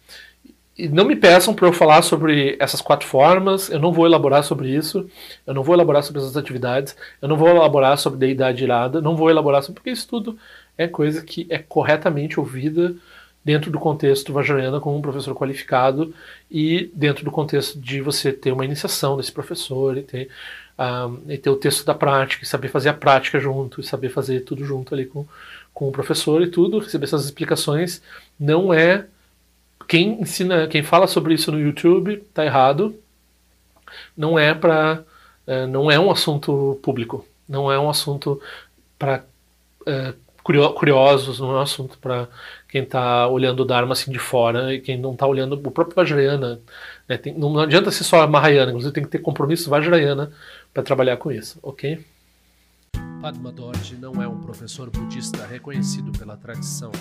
E 0.78 0.88
não 0.88 1.04
me 1.04 1.18
peçam 1.18 1.54
para 1.54 1.68
eu 1.68 1.74
falar 1.74 2.02
sobre 2.02 2.56
essas 2.62 2.80
quatro 2.80 3.06
formas, 3.06 3.70
eu 3.70 3.78
não 3.78 3.92
vou 3.92 4.06
elaborar 4.06 4.42
sobre 4.42 4.70
isso, 4.70 5.10
eu 5.46 5.54
não 5.54 5.64
vou 5.64 5.76
elaborar 5.76 6.04
sobre 6.04 6.22
essas 6.22 6.38
atividades, 6.38 6.96
eu 7.22 7.28
não 7.28 7.36
vou 7.36 7.50
elaborar 7.50 7.98
sobre 7.98 8.20
deidade 8.20 8.64
irada, 8.64 9.02
não 9.02 9.18
vou 9.18 9.30
elaborar 9.30 9.62
sobre. 9.64 9.82
porque 9.82 9.90
isso 9.90 10.08
tudo 10.08 10.38
é 10.78 10.88
coisa 10.88 11.22
que 11.22 11.46
é 11.50 11.58
corretamente 11.58 12.40
ouvida 12.40 12.96
dentro 13.44 13.70
do 13.70 13.80
contexto 13.80 14.32
Vajrayana 14.32 14.80
como 14.80 14.98
um 14.98 15.02
professor 15.02 15.36
qualificado 15.36 16.14
e 16.50 16.90
dentro 16.94 17.26
do 17.26 17.32
contexto 17.32 17.78
de 17.80 18.02
você 18.02 18.32
ter 18.32 18.54
uma 18.54 18.64
iniciação 18.64 19.18
desse 19.18 19.32
professor 19.32 19.98
e 19.98 20.04
ter, 20.04 20.30
um, 20.78 21.32
e 21.32 21.38
ter 21.38 21.50
o 21.50 21.58
texto 21.58 21.86
da 21.86 21.94
prática, 21.94 22.44
e 22.44 22.48
saber 22.48 22.70
fazer 22.70 22.90
a 22.90 22.94
prática 22.94 23.40
junto, 23.40 23.82
e 23.82 23.84
saber 23.84 24.10
fazer 24.10 24.42
tudo 24.42 24.64
junto 24.64 24.94
ali 24.94 25.06
com, 25.06 25.26
com 25.78 25.90
o 25.90 25.92
professor 25.92 26.42
e 26.42 26.48
tudo, 26.50 26.80
receber 26.80 27.06
essas 27.06 27.24
explicações, 27.26 28.02
não 28.40 28.74
é 28.74 29.06
quem 29.88 30.20
ensina, 30.20 30.68
quem 30.68 30.82
fala 30.82 31.06
sobre 31.06 31.36
isso 31.36 31.52
no 31.52 31.60
YouTube 31.60 32.14
está 32.14 32.44
errado. 32.44 32.96
Não 34.18 34.40
é 34.40 34.56
para, 34.56 35.04
é, 35.46 35.68
não 35.68 35.92
é 35.92 36.00
um 36.00 36.10
assunto 36.10 36.80
público, 36.82 37.24
não 37.48 37.72
é 37.72 37.78
um 37.78 37.92
assunto 37.92 38.42
para 38.98 39.24
é, 39.86 40.16
curiosos, 40.44 41.40
não 41.40 41.52
é 41.52 41.60
um 41.60 41.62
assunto 41.62 41.96
para 42.00 42.28
quem 42.68 42.82
está 42.82 43.28
olhando 43.28 43.60
o 43.60 43.66
Dharma 43.66 43.94
assim 43.94 44.12
de 44.12 44.18
fora 44.18 44.74
e 44.74 44.82
quem 44.82 44.98
não 44.98 45.14
está 45.14 45.28
olhando 45.28 45.54
o 45.54 45.72
próprio 45.72 45.96
Vajrayana. 45.96 46.60
Né, 47.08 47.18
tem, 47.20 47.36
não 47.36 47.60
adianta 47.60 47.92
ser 47.92 48.04
só 48.04 48.26
Mahayana, 48.26 48.72
inclusive 48.72 48.96
tem 48.96 49.04
que 49.04 49.12
ter 49.12 49.20
compromisso 49.20 49.70
Vajrayana 49.70 50.32
para 50.74 50.82
trabalhar 50.82 51.18
com 51.18 51.32
isso, 51.32 51.60
ok? 51.62 52.04
Padma 53.22 53.52
Dorje 53.52 53.96
não 53.98 54.22
é 54.22 54.28
um 54.28 54.40
professor 54.40 54.90
budista 54.92 55.46
reconhecido 55.46 56.12
pela 56.12 56.38
tradição. 56.38 56.92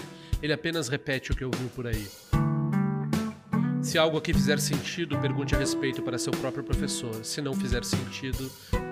Ele 0.42 0.52
apenas 0.52 0.88
repete 0.88 1.30
o 1.30 1.36
que 1.36 1.44
ouviu 1.44 1.68
por 1.68 1.86
aí. 1.86 2.06
Se 3.82 3.98
algo 3.98 4.16
aqui 4.16 4.32
fizer 4.32 4.58
sentido, 4.58 5.18
pergunte 5.18 5.54
a 5.54 5.58
respeito 5.58 6.02
para 6.02 6.18
seu 6.18 6.32
próprio 6.32 6.64
professor. 6.64 7.24
Se 7.24 7.40
não 7.40 7.54
fizer 7.54 7.84
sentido, 7.84 8.50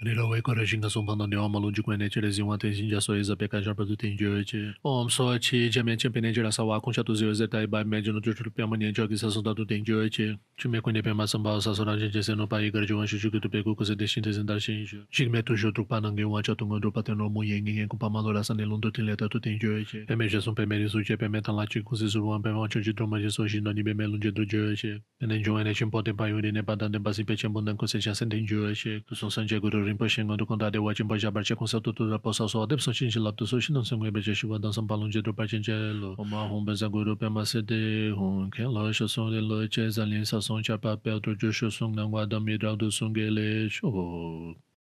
Nilo 0.00 0.28
weko 0.28 0.54
re 0.54 0.66
shinga 0.66 0.90
sumpa 0.90 1.16
na 1.16 1.26
niwa 1.26 1.48
malun 1.48 1.74
jikwe 1.74 1.96
neche 1.96 2.20
le 2.20 2.30
zinwa 2.30 2.56
ten 2.58 2.72
shinja 2.72 3.00
so 3.00 3.16
eza 3.16 3.34
peka 3.36 3.60
jarpa 3.60 3.84
du 3.84 3.96
ten 3.96 4.16
jio 4.16 4.38
eche. 4.38 4.74
Om 4.84 5.10
so 5.10 5.34
eche 5.34 5.68
jamian 5.70 5.98
chenpe 5.98 6.20
neche 6.22 6.40
la 6.40 6.52
sawa 6.52 6.80
kuncha 6.80 7.02
tu 7.04 7.14
zio 7.16 7.30
eze 7.30 7.48
tai 7.50 7.64
e 7.64 7.66
bai 7.66 7.82
meje 7.82 8.12
no 8.12 8.20
chuchu 8.20 8.48
pya 8.54 8.68
manye 8.68 8.92
jio 8.94 9.08
ki 9.08 9.16
sa 9.16 9.26
sonda 9.26 9.56
tu 9.56 9.64
ten 9.66 9.82
jio 9.84 10.00
eche. 10.06 10.38
Chume 10.56 10.80
kwenye 10.80 11.02
pe 11.02 11.12
ma 11.12 11.26
samba 11.26 11.60
sa 11.60 11.74
sora 11.74 11.98
jen 11.98 12.12
jese 12.12 12.36
no 12.36 12.46
pa 12.46 12.62
igar 12.62 12.86
jio 12.86 12.98
wanshu 12.98 13.18
chuki 13.18 13.40
tu 13.42 13.48
peku 13.50 13.74
kuse 13.74 13.96
deshin 13.98 14.22
te 14.22 14.30
zindar 14.30 14.60
shin 14.60 14.86
jio. 14.86 15.02
Shigme 15.10 15.42
tu 15.42 15.56
shio 15.56 15.72
trukpa 15.72 16.00
nange 16.00 16.22
wancha 16.22 16.54
tunga 16.54 16.78
drupa 16.78 17.02
ten 17.02 17.18
romu 17.18 17.42
yengi 17.42 17.72
ngen 17.74 17.88
kumpa 17.88 18.08
malo 18.08 18.32
la 18.32 18.44
sani 18.44 18.62
lundu 18.62 18.92
ten 18.94 19.04
leta 19.04 19.28
tu 19.28 19.40
ten 19.40 19.58
jio 19.58 19.82
eche. 19.82 20.06
Peme 20.06 20.28
jesun 20.28 20.54
peme 20.54 20.78
risu 20.78 21.02
che 21.02 21.16
peme 21.16 21.42
tan 21.42 21.56
la 21.56 21.66
chi 21.66 21.82
kuse 21.82 22.06
suruwan 22.06 22.40
peme 22.40 22.54
wancho 22.54 22.78
jidro 22.80 23.08
ma 23.08 23.18
jeso 23.18 23.48
shin 23.48 23.64
no 23.64 23.72
ni 23.72 23.82
peme 23.82 24.06
lunje 24.06 24.30
dro 24.30 24.44
jio 24.44 24.70
eche. 24.70 25.02
Pene 25.18 25.42
jio 25.42 25.58
ene 25.58 25.74
chenpo 25.74 26.04
ten 26.04 26.14
pa 26.14 26.28
yuri 26.28 26.52
ne 26.52 26.62
pa 26.62 26.76
dan 26.76 26.92
ten 26.92 27.02
pa 27.02 27.10
si 27.12 27.24
pe 27.24 27.34
chenpo 27.34 27.60
nan 27.60 27.76
kuse 27.76 27.98
chasen 27.98 28.30
ten 28.30 28.46
jio 28.46 28.70
eche. 28.70 29.02
Kusun 29.10 29.30
sanje 29.30 29.58
guru 29.58 29.87
rinpa 29.88 30.08
shi 30.14 30.22
ngandu 30.22 30.46
kunda 30.48 30.70
de 30.70 30.78
wachin 30.78 31.08
pa 31.08 31.16
jabar 31.16 31.42
che 31.48 31.54
kunsa 31.54 31.80
tu 31.82 31.92
tu 31.92 32.08
ra 32.10 32.18
pa 32.18 32.32
sa 32.32 32.46
so 32.46 32.60
adep 32.66 32.80
san 32.80 32.94
shin 32.94 33.10
shi 33.10 33.20
lab 33.26 33.36
tu 33.36 33.46
so 33.46 33.60
shi 33.60 33.72
nang 33.72 33.84
sang 33.88 33.98
ngwe 33.98 34.12
beche 34.16 34.34
shiwa 34.40 34.60
dan 34.60 34.72
san 34.72 34.86
palung 34.86 35.10
je 35.10 35.20
dro 35.24 35.32
pa 35.32 35.46
chen 35.50 35.62
che 35.62 35.72
lo 36.00 36.14
oma 36.18 36.46
hong 36.50 36.64
ben 36.68 36.76
zang 36.76 36.92
guru 36.92 37.16
pe 37.16 37.28
ma 37.28 37.44
se 37.44 37.62
de 37.62 37.82
hong 38.18 38.50
ke 38.54 38.64
la 38.74 38.92
sho 38.92 39.06
song 39.08 39.30
de 39.32 39.40
lo 39.40 39.66
che 39.68 39.88
zan 39.90 40.10
lin 40.12 40.24
sa 40.24 40.40
song 40.40 40.62
cha 40.62 40.76
pa 40.76 40.96
pe 40.96 41.18
dro 41.20 41.34
jo 41.40 41.50
sho 41.50 41.70
song 41.70 41.94
nang 41.96 42.10
wa 42.12 42.24
dam 42.26 42.44
mi 42.44 42.56
ra 42.62 42.76
du 42.76 42.90
song 42.90 43.14
ge 43.16 43.26
le 43.30 43.68
sho 43.68 43.88